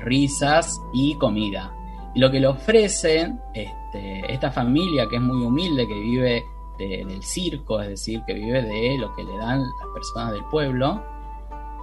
risas 0.00 0.80
y 0.92 1.14
comida. 1.16 1.74
Y 2.14 2.20
lo 2.20 2.30
que 2.30 2.40
le 2.40 2.46
ofrecen 2.46 3.40
este, 3.54 4.32
esta 4.32 4.50
familia 4.50 5.06
que 5.08 5.16
es 5.16 5.22
muy 5.22 5.44
humilde, 5.44 5.86
que 5.86 5.94
vive 5.94 6.44
del 6.78 7.22
circo, 7.22 7.80
es 7.80 7.88
decir, 7.90 8.22
que 8.26 8.34
vive 8.34 8.62
de 8.62 8.98
lo 8.98 9.14
que 9.14 9.22
le 9.22 9.36
dan 9.36 9.60
las 9.60 9.88
personas 9.94 10.32
del 10.32 10.44
pueblo, 10.46 11.02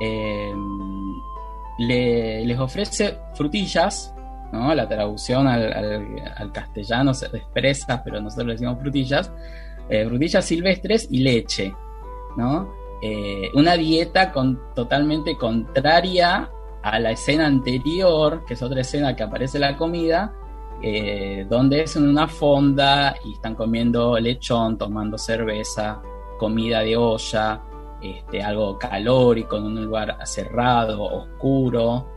eh, 0.01 0.53
les 1.79 2.59
ofrece 2.59 3.17
frutillas, 3.35 4.13
¿no? 4.51 4.75
la 4.75 4.87
traducción 4.87 5.47
al, 5.47 6.51
castellano 6.51 7.13
se 7.13 7.27
expresa, 7.27 8.03
pero 8.03 8.19
nosotros 8.19 8.47
le 8.47 8.53
decimos 8.53 8.79
frutillas, 8.79 9.31
frutillas 9.87 10.45
silvestres 10.45 11.07
y 11.09 11.19
leche. 11.19 11.73
¿no? 12.35 12.80
Eh, 13.01 13.49
una 13.55 13.75
dieta 13.75 14.31
totalmente 14.75 15.35
contraria 15.35 16.51
a 16.83 16.99
la 16.99 17.11
escena 17.11 17.47
anterior, 17.47 18.43
que 18.45 18.53
es 18.53 18.61
otra 18.61 18.81
escena 18.81 19.15
que 19.15 19.23
aparece 19.23 19.57
la 19.59 19.75
comida, 19.75 20.33
eh, 20.83 21.45
donde 21.49 21.83
es 21.83 21.95
en 21.95 22.07
una 22.07 22.27
fonda 22.27 23.15
y 23.25 23.33
están 23.33 23.55
comiendo 23.55 24.19
lechón, 24.19 24.77
tomando 24.77 25.17
cerveza, 25.17 26.01
comida 26.39 26.81
de 26.81 26.97
olla, 26.97 27.61
este, 28.01 28.41
algo 28.41 28.79
calórico 28.79 29.57
en 29.57 29.63
un 29.63 29.85
lugar 29.85 30.17
cerrado, 30.25 31.03
oscuro, 31.03 32.07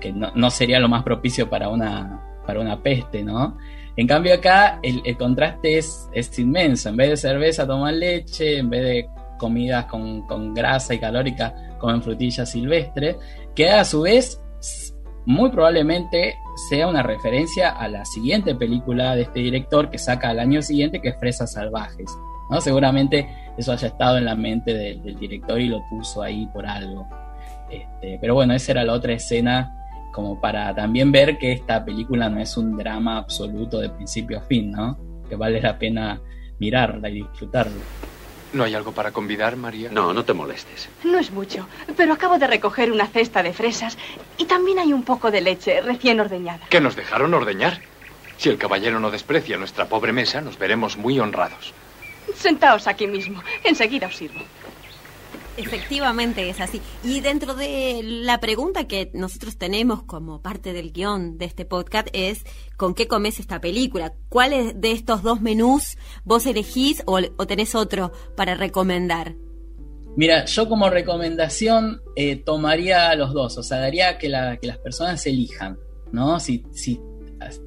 que 0.00 0.12
no, 0.12 0.50
sería 0.50 0.80
lo 0.80 0.88
más 0.88 1.02
propicio 1.02 1.48
para 1.50 1.68
una, 1.68 2.40
para 2.46 2.60
una 2.60 2.82
peste, 2.82 3.22
¿no? 3.22 3.58
En 3.96 4.06
cambio 4.06 4.34
acá 4.34 4.80
el, 4.82 5.16
contraste 5.16 5.78
es, 5.78 6.08
es, 6.12 6.38
inmenso, 6.38 6.88
en 6.88 6.96
vez 6.96 7.10
de 7.10 7.16
cerveza 7.16 7.66
toman 7.66 8.00
leche, 8.00 8.58
en 8.58 8.70
vez 8.70 8.82
de 8.82 9.08
comidas 9.38 9.86
con, 9.86 10.54
grasa 10.54 10.94
y 10.94 10.98
calórica 10.98 11.54
comen 11.78 12.02
frutillas 12.02 12.50
silvestres, 12.50 13.16
que 13.54 13.70
a 13.70 13.84
su 13.84 14.02
vez 14.02 14.40
muy 15.26 15.50
probablemente 15.50 16.36
sea 16.68 16.86
una 16.86 17.02
referencia 17.02 17.70
a 17.70 17.88
la 17.88 18.04
siguiente 18.04 18.54
película 18.54 19.16
de 19.16 19.22
este 19.22 19.40
director 19.40 19.90
que 19.90 19.98
saca 19.98 20.30
al 20.30 20.38
año 20.38 20.62
siguiente, 20.62 21.00
que 21.00 21.08
es 21.08 21.18
Fresas 21.18 21.52
Salvajes. 21.52 22.10
¿no? 22.50 22.60
Seguramente 22.60 23.28
eso 23.56 23.72
haya 23.72 23.88
estado 23.88 24.18
en 24.18 24.24
la 24.24 24.34
mente 24.34 24.74
del 24.74 25.18
director 25.18 25.60
y 25.60 25.68
lo 25.68 25.82
puso 25.88 26.22
ahí 26.22 26.46
por 26.52 26.66
algo. 26.66 27.06
Este, 27.70 28.18
pero 28.20 28.34
bueno, 28.34 28.54
esa 28.54 28.72
era 28.72 28.84
la 28.84 28.92
otra 28.92 29.14
escena 29.14 29.80
como 30.12 30.40
para 30.40 30.72
también 30.74 31.10
ver 31.10 31.38
que 31.38 31.52
esta 31.52 31.84
película 31.84 32.28
no 32.28 32.40
es 32.40 32.56
un 32.56 32.76
drama 32.76 33.18
absoluto 33.18 33.80
de 33.80 33.90
principio 33.90 34.38
a 34.38 34.42
fin, 34.42 34.70
¿no? 34.70 34.96
Que 35.28 35.34
vale 35.34 35.60
la 35.60 35.76
pena 35.76 36.20
mirarla 36.60 37.08
y 37.08 37.14
disfrutarla. 37.14 37.82
¿No 38.54 38.62
hay 38.62 38.74
algo 38.74 38.92
para 38.92 39.10
convidar, 39.10 39.56
María? 39.56 39.90
No, 39.90 40.14
no 40.14 40.24
te 40.24 40.32
molestes. 40.32 40.88
No 41.02 41.18
es 41.18 41.32
mucho, 41.32 41.66
pero 41.96 42.12
acabo 42.12 42.38
de 42.38 42.46
recoger 42.46 42.92
una 42.92 43.08
cesta 43.08 43.42
de 43.42 43.52
fresas 43.52 43.98
y 44.38 44.44
también 44.44 44.78
hay 44.78 44.92
un 44.92 45.02
poco 45.02 45.32
de 45.32 45.40
leche 45.40 45.80
recién 45.80 46.20
ordeñada. 46.20 46.66
¿Que 46.70 46.80
nos 46.80 46.94
dejaron 46.94 47.34
ordeñar? 47.34 47.80
Si 48.36 48.48
el 48.48 48.56
caballero 48.56 49.00
no 49.00 49.10
desprecia 49.10 49.56
nuestra 49.56 49.86
pobre 49.88 50.12
mesa, 50.12 50.40
nos 50.40 50.56
veremos 50.56 50.96
muy 50.96 51.18
honrados. 51.18 51.72
Sentaos 52.36 52.86
aquí 52.86 53.08
mismo. 53.08 53.42
Enseguida 53.64 54.06
os 54.06 54.16
sirvo. 54.16 54.40
Efectivamente 55.56 56.48
es 56.48 56.60
así. 56.60 56.80
Y 57.04 57.20
dentro 57.20 57.54
de 57.54 58.00
la 58.02 58.40
pregunta 58.40 58.88
que 58.88 59.10
nosotros 59.14 59.56
tenemos 59.56 60.02
como 60.02 60.42
parte 60.42 60.72
del 60.72 60.92
guion 60.92 61.38
de 61.38 61.44
este 61.44 61.64
podcast 61.64 62.08
es 62.12 62.44
¿con 62.76 62.94
qué 62.94 63.06
comes 63.06 63.38
esta 63.38 63.60
película? 63.60 64.14
¿Cuáles 64.28 64.80
de 64.80 64.90
estos 64.92 65.22
dos 65.22 65.40
menús 65.40 65.96
vos 66.24 66.46
elegís 66.46 67.02
o, 67.06 67.20
tenés 67.46 67.74
otro 67.74 68.12
para 68.36 68.56
recomendar? 68.56 69.36
Mira, 70.16 70.44
yo 70.44 70.68
como 70.68 70.90
recomendación 70.90 72.00
eh, 72.16 72.36
tomaría 72.36 73.14
los 73.14 73.32
dos, 73.32 73.58
o 73.58 73.62
sea, 73.62 73.78
daría 73.78 74.18
que, 74.18 74.28
que 74.60 74.66
las 74.66 74.78
personas 74.78 75.24
elijan, 75.26 75.76
¿no? 76.12 76.38
Si, 76.38 76.64
si 76.72 77.00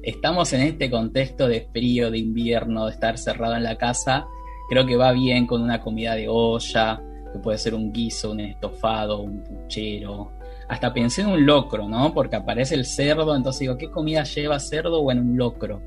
estamos 0.02 0.52
en 0.52 0.62
este 0.62 0.90
contexto 0.90 1.46
de 1.46 1.68
frío, 1.72 2.10
de 2.10 2.18
invierno, 2.18 2.86
de 2.86 2.92
estar 2.92 3.18
cerrado 3.18 3.54
en 3.54 3.64
la 3.64 3.76
casa, 3.76 4.26
creo 4.68 4.86
que 4.86 4.96
va 4.96 5.12
bien 5.12 5.46
con 5.46 5.62
una 5.62 5.80
comida 5.80 6.14
de 6.14 6.28
olla, 6.28 7.02
que 7.32 7.38
puede 7.38 7.58
ser 7.58 7.74
un 7.74 7.92
guiso, 7.92 8.32
un 8.32 8.40
estofado, 8.40 9.20
un 9.20 9.42
puchero. 9.42 10.32
Hasta 10.68 10.92
pensé 10.92 11.22
en 11.22 11.28
un 11.28 11.46
locro, 11.46 11.88
¿no? 11.88 12.12
Porque 12.12 12.36
aparece 12.36 12.74
el 12.74 12.84
cerdo, 12.84 13.34
entonces 13.34 13.60
digo, 13.60 13.78
¿qué 13.78 13.90
comida 13.90 14.24
lleva 14.24 14.58
cerdo 14.58 15.00
o 15.00 15.10
en 15.10 15.20
un 15.20 15.36
locro? 15.36 15.80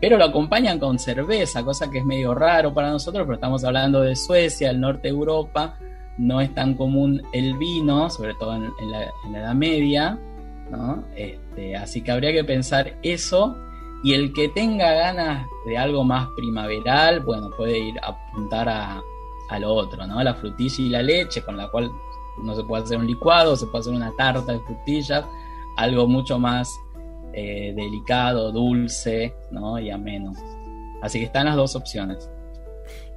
Pero 0.00 0.16
lo 0.16 0.24
acompañan 0.24 0.78
con 0.78 0.98
cerveza, 0.98 1.64
cosa 1.64 1.90
que 1.90 1.98
es 1.98 2.04
medio 2.04 2.34
raro 2.34 2.72
para 2.72 2.90
nosotros, 2.90 3.24
pero 3.24 3.34
estamos 3.34 3.64
hablando 3.64 4.00
de 4.00 4.14
Suecia, 4.14 4.70
el 4.70 4.80
norte 4.80 5.08
de 5.08 5.14
Europa, 5.14 5.76
no 6.18 6.40
es 6.40 6.54
tan 6.54 6.74
común 6.74 7.22
el 7.32 7.56
vino, 7.56 8.08
sobre 8.08 8.34
todo 8.34 8.54
en, 8.56 8.72
la, 8.90 9.12
Edad 9.38 9.54
Media, 9.54 10.18
¿no? 10.70 11.04
Este, 11.16 11.76
así 11.76 12.02
que 12.02 12.12
habría 12.12 12.32
que 12.32 12.44
pensar 12.44 12.94
eso. 13.02 13.56
Y 14.04 14.14
el 14.14 14.32
que 14.32 14.48
tenga 14.48 14.92
ganas 14.92 15.46
de 15.66 15.76
algo 15.76 16.04
más 16.04 16.28
primaveral, 16.36 17.20
bueno, 17.20 17.50
puede 17.56 17.78
ir 17.78 17.94
a 18.02 18.10
apuntar 18.10 18.68
a, 18.68 19.02
a 19.48 19.58
lo 19.58 19.72
otro, 19.74 20.06
¿no? 20.06 20.22
La 20.22 20.34
frutilla 20.34 20.84
y 20.84 20.88
la 20.88 21.02
leche, 21.02 21.42
con 21.42 21.56
la 21.56 21.68
cual 21.68 21.90
no 22.42 22.54
se 22.54 22.62
puede 22.62 22.84
hacer 22.84 22.98
un 22.98 23.06
licuado, 23.06 23.56
se 23.56 23.66
puede 23.66 23.80
hacer 23.80 23.94
una 23.94 24.14
tarta 24.16 24.52
de 24.52 24.60
frutillas, 24.60 25.24
algo 25.76 26.06
mucho 26.06 26.38
más 26.38 26.68
eh, 27.32 27.72
delicado, 27.74 28.52
dulce, 28.52 29.34
¿no? 29.50 29.78
Y 29.78 29.90
ameno. 29.90 30.32
Así 31.02 31.18
que 31.18 31.26
están 31.26 31.46
las 31.46 31.56
dos 31.56 31.76
opciones. 31.76 32.28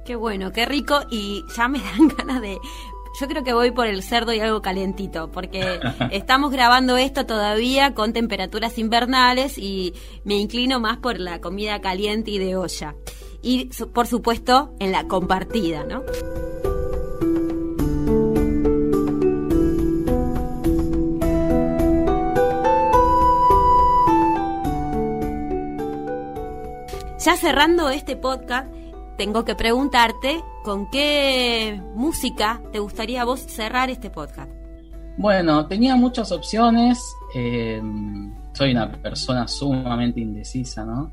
Qué 0.04 0.16
bueno, 0.16 0.52
qué 0.52 0.66
rico 0.66 1.00
y 1.10 1.44
ya 1.56 1.68
me 1.68 1.78
dan 1.98 2.08
ganas 2.08 2.40
de... 2.40 2.58
Yo 3.20 3.28
creo 3.28 3.44
que 3.44 3.52
voy 3.52 3.72
por 3.72 3.86
el 3.86 4.02
cerdo 4.02 4.32
y 4.32 4.40
algo 4.40 4.62
calentito, 4.62 5.30
porque 5.30 5.80
estamos 6.10 6.50
grabando 6.50 6.96
esto 6.96 7.26
todavía 7.26 7.92
con 7.92 8.14
temperaturas 8.14 8.78
invernales 8.78 9.58
y 9.58 9.92
me 10.24 10.36
inclino 10.36 10.80
más 10.80 10.96
por 10.96 11.20
la 11.20 11.40
comida 11.40 11.80
caliente 11.82 12.30
y 12.30 12.38
de 12.38 12.56
olla 12.56 12.94
y 13.42 13.66
por 13.92 14.06
supuesto 14.06 14.74
en 14.78 14.92
la 14.92 15.08
compartida, 15.08 15.84
¿no? 15.84 16.02
Ya 27.24 27.36
cerrando 27.36 27.88
este 27.90 28.16
podcast, 28.16 28.72
tengo 29.16 29.44
que 29.44 29.54
preguntarte 29.54 30.42
con 30.64 30.90
qué 30.90 31.80
música 31.94 32.60
te 32.72 32.80
gustaría 32.80 33.24
vos 33.24 33.40
cerrar 33.40 33.90
este 33.90 34.10
podcast. 34.10 34.50
Bueno, 35.18 35.66
tenía 35.68 35.94
muchas 35.94 36.32
opciones. 36.32 37.00
Eh, 37.34 37.80
soy 38.52 38.72
una 38.72 38.90
persona 38.90 39.46
sumamente 39.46 40.20
indecisa, 40.20 40.84
¿no? 40.84 41.12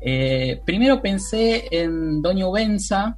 Eh, 0.00 0.60
primero 0.64 1.00
pensé 1.00 1.66
en 1.70 2.22
Doña 2.22 2.48
Benza, 2.50 3.16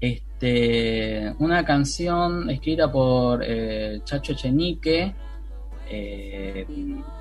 este, 0.00 1.32
una 1.38 1.64
canción 1.64 2.50
escrita 2.50 2.90
por 2.90 3.42
eh, 3.44 4.00
Chacho 4.04 4.34
Chenique, 4.34 5.14
eh, 5.90 6.66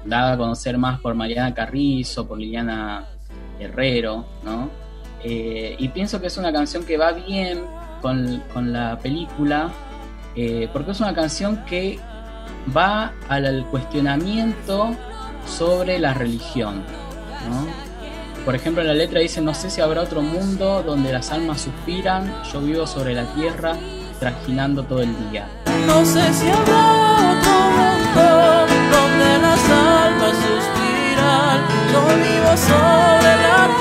dada 0.05 0.33
a 0.33 0.37
conocer 0.37 0.77
más 0.77 0.99
por 0.99 1.13
Mariana 1.15 1.53
Carrizo, 1.53 2.27
por 2.27 2.39
Liliana 2.39 3.07
Herrero, 3.59 4.25
¿no? 4.43 4.87
y 5.29 5.89
pienso 5.89 6.21
que 6.21 6.27
es 6.27 6.37
una 6.37 6.53
canción 6.53 6.85
que 6.85 6.95
va 6.95 7.11
bien 7.11 7.59
con, 8.01 8.41
con 8.53 8.71
la 8.71 8.97
película, 8.97 9.69
porque 10.71 10.91
es 10.91 11.01
una 11.01 11.13
canción 11.13 11.65
que 11.65 11.99
va 12.73 13.11
al 13.27 13.65
cuestionamiento 13.65 14.95
sobre 15.45 15.99
la 15.99 16.13
religión, 16.13 16.81
¿no? 17.49 17.86
Por 18.47 18.55
ejemplo, 18.55 18.81
en 18.81 18.87
la 18.87 18.93
letra 18.93 19.19
dice, 19.19 19.41
no 19.41 19.53
sé 19.53 19.69
si 19.69 19.81
habrá 19.81 20.03
otro 20.03 20.21
mundo 20.21 20.81
donde 20.81 21.11
las 21.11 21.33
almas 21.33 21.59
suspiran, 21.59 22.33
yo 22.49 22.61
vivo 22.61 22.87
sobre 22.87 23.13
la 23.13 23.25
tierra, 23.33 23.75
trajinando 24.21 24.83
todo 24.83 25.01
el 25.01 25.13
día. 25.29 25.49
No 25.85 26.05
sé 26.05 26.33
si 26.33 26.47
habrá 26.47 27.33
otro 27.33 27.51
mundo 27.75 28.21
donde 28.89 29.37
las 29.39 29.69
almas 29.69 30.31
suspiran, 30.31 31.59
yo 31.91 31.99
vivo 32.23 32.55
sobre 32.55 33.35
la 33.35 33.65
tierra, 33.65 33.76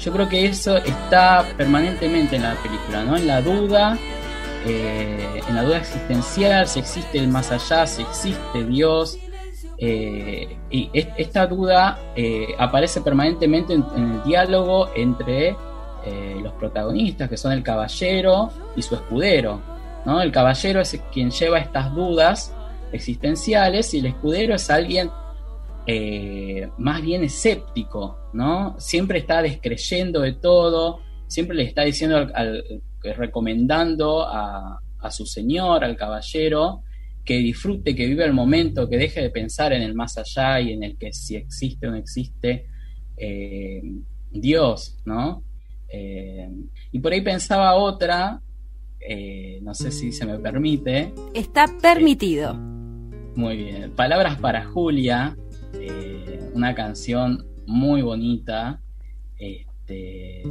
yo 0.00 0.12
creo 0.12 0.28
que 0.28 0.46
eso 0.46 0.76
está 0.78 1.46
permanentemente 1.56 2.36
en 2.36 2.42
la 2.42 2.54
película, 2.54 3.04
¿no? 3.04 3.16
En 3.16 3.26
la 3.26 3.42
duda, 3.42 3.98
eh, 4.66 5.40
en 5.46 5.54
la 5.54 5.62
duda 5.62 5.78
existencial, 5.78 6.66
si 6.66 6.80
existe 6.80 7.18
el 7.18 7.28
más 7.28 7.52
allá, 7.52 7.86
si 7.86 8.02
existe 8.02 8.64
Dios. 8.64 9.18
Eh, 9.76 10.56
y 10.70 10.90
esta 10.94 11.46
duda 11.46 11.98
eh, 12.16 12.48
aparece 12.58 13.00
permanentemente 13.00 13.74
en, 13.74 13.84
el 13.96 14.22
diálogo 14.24 14.88
entre 14.94 15.56
los 16.42 16.54
protagonistas, 16.54 17.28
que 17.28 17.36
son 17.36 17.52
el 17.52 17.62
caballero 17.62 18.50
y 18.74 18.80
su 18.80 18.94
escudero. 18.94 19.60
¿no? 20.06 20.22
El 20.22 20.32
caballero 20.32 20.80
es 20.80 20.98
quien 21.12 21.30
lleva 21.30 21.58
estas 21.58 21.94
dudas 21.94 22.54
existenciales 22.90 23.92
y 23.92 23.98
el 23.98 24.06
escudero 24.06 24.54
es 24.54 24.70
alguien 24.70 25.10
eh, 25.86 26.68
más 26.78 27.02
bien 27.02 27.24
escéptico, 27.24 28.18
¿no? 28.32 28.76
Siempre 28.78 29.18
está 29.18 29.42
descreyendo 29.42 30.20
de 30.20 30.34
todo, 30.34 31.00
siempre 31.26 31.56
le 31.56 31.64
está 31.64 31.82
diciendo, 31.82 32.28
al, 32.34 32.64
recomendando 33.02 34.26
a, 34.28 34.80
su 35.10 35.24
señor, 35.24 35.82
al 35.82 35.96
caballero, 35.96 36.82
que 37.24 37.38
disfrute, 37.38 37.94
que 37.94 38.06
viva 38.06 38.24
el 38.24 38.34
momento, 38.34 38.88
que 38.88 38.98
deje 38.98 39.22
de 39.22 39.30
pensar 39.30 39.72
en 39.72 39.82
el 39.82 39.94
más 39.94 40.18
allá 40.18 40.60
y 40.60 40.72
en 40.72 40.82
el 40.82 40.98
que 40.98 41.12
si 41.12 41.36
existe 41.36 41.86
o 41.86 41.90
no 41.90 41.96
existe 41.96 42.66
eh, 43.16 43.80
Dios, 44.30 44.98
¿no? 45.06 45.42
Eh, 45.88 46.48
y 46.92 46.98
por 46.98 47.12
ahí 47.12 47.22
pensaba 47.22 47.74
otra, 47.74 48.40
no 49.62 49.74
sé 49.74 49.90
si 49.90 50.12
se 50.12 50.26
me 50.26 50.38
permite. 50.38 51.12
Está 51.32 51.66
permitido. 51.80 52.54
muy 52.54 53.56
bien. 53.56 53.92
Palabras 53.92 54.38
para 54.38 54.66
Julia, 54.66 55.36
eh, 55.74 56.50
una 56.54 56.74
canción 56.74 57.46
muy 57.66 58.02
bonita 58.02 58.80
este, 59.38 60.42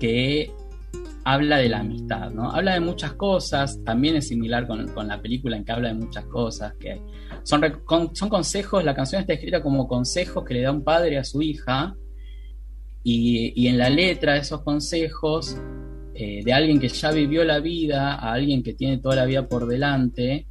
que 0.00 0.50
habla 1.24 1.58
de 1.58 1.68
la 1.68 1.80
amistad, 1.80 2.30
¿no? 2.30 2.50
Habla 2.50 2.74
de 2.74 2.80
muchas 2.80 3.14
cosas, 3.14 3.82
también 3.84 4.16
es 4.16 4.28
similar 4.28 4.66
con, 4.66 5.08
la 5.08 5.20
película 5.20 5.56
en 5.56 5.64
que 5.64 5.72
habla 5.72 5.88
de 5.88 5.94
muchas 5.94 6.26
cosas, 6.26 6.74
que 6.74 7.00
son, 7.42 7.62
son 8.12 8.28
consejos, 8.28 8.84
la 8.84 8.94
canción 8.94 9.20
está 9.20 9.32
escrita 9.32 9.62
como 9.62 9.88
consejos 9.88 10.44
que 10.44 10.54
le 10.54 10.62
da 10.62 10.72
un 10.72 10.84
padre 10.84 11.18
a 11.18 11.24
su 11.24 11.40
hija, 11.40 11.96
y, 13.06 13.66
en 13.66 13.76
la 13.76 13.90
letra 13.90 14.36
esos 14.36 14.62
consejos, 14.62 15.56
eh, 16.14 16.42
de 16.42 16.52
alguien 16.52 16.80
que 16.80 16.88
ya 16.88 17.10
vivió 17.12 17.44
la 17.44 17.60
vida, 17.60 18.14
a 18.14 18.32
alguien 18.32 18.62
que 18.62 18.72
tiene 18.72 18.98
toda 18.98 19.16
la 19.16 19.26
vida 19.26 19.46
por 19.46 19.66
delante, 19.66 20.46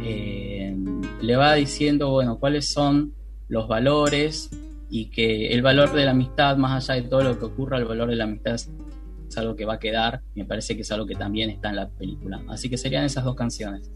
eh, 0.00 0.76
le 1.20 1.36
va 1.36 1.54
diciendo, 1.54 2.10
bueno, 2.10 2.38
cuáles 2.38 2.72
son 2.72 3.14
los 3.48 3.68
valores 3.68 4.50
y 4.90 5.10
que 5.10 5.48
el 5.52 5.62
valor 5.62 5.92
de 5.92 6.04
la 6.04 6.12
amistad, 6.12 6.56
más 6.56 6.88
allá 6.88 7.02
de 7.02 7.08
todo 7.08 7.22
lo 7.22 7.38
que 7.38 7.44
ocurra, 7.44 7.78
el 7.78 7.84
valor 7.84 8.08
de 8.08 8.16
la 8.16 8.24
amistad 8.24 8.54
es 8.54 9.36
algo 9.36 9.54
que 9.56 9.64
va 9.64 9.74
a 9.74 9.78
quedar, 9.78 10.22
me 10.34 10.44
parece 10.44 10.74
que 10.74 10.82
es 10.82 10.92
algo 10.92 11.06
que 11.06 11.14
también 11.14 11.50
está 11.50 11.68
en 11.70 11.76
la 11.76 11.88
película. 11.88 12.42
Así 12.48 12.68
que 12.68 12.78
serían 12.78 13.04
esas 13.04 13.24
dos 13.24 13.34
canciones. 13.34 13.90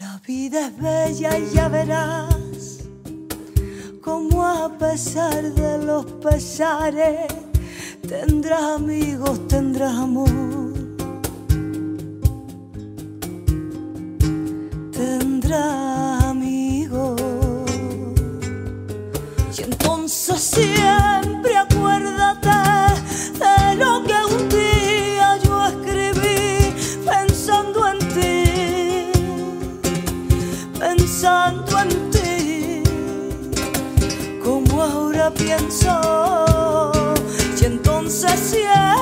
La 0.00 0.20
vida 0.26 0.66
es 0.66 0.80
bella 0.80 1.38
y 1.38 1.54
ya 1.54 1.68
verás 1.68 2.88
cómo 4.00 4.44
a 4.44 4.76
pesar 4.78 5.54
de 5.54 5.84
los 5.84 6.04
pesares 6.04 7.32
tendrás 8.08 8.62
amigos, 8.62 9.46
tendrás 9.46 9.94
amor. 9.94 10.28
Tendrás 14.92 16.01
siempre 20.36 21.56
acuérdate 21.56 22.48
de 23.38 23.74
lo 23.76 24.02
que 24.04 24.14
un 24.34 24.48
día 24.48 25.38
yo 25.44 25.66
escribí 25.66 26.74
pensando 27.04 27.88
en 27.88 27.98
ti 28.14 28.42
pensando 30.82 31.78
en 31.78 32.10
ti, 32.10 32.82
como 34.42 34.82
ahora 34.82 35.30
pienso. 35.30 36.92
Y 37.60 37.64
entonces 37.64 38.40
siempre 38.40 39.01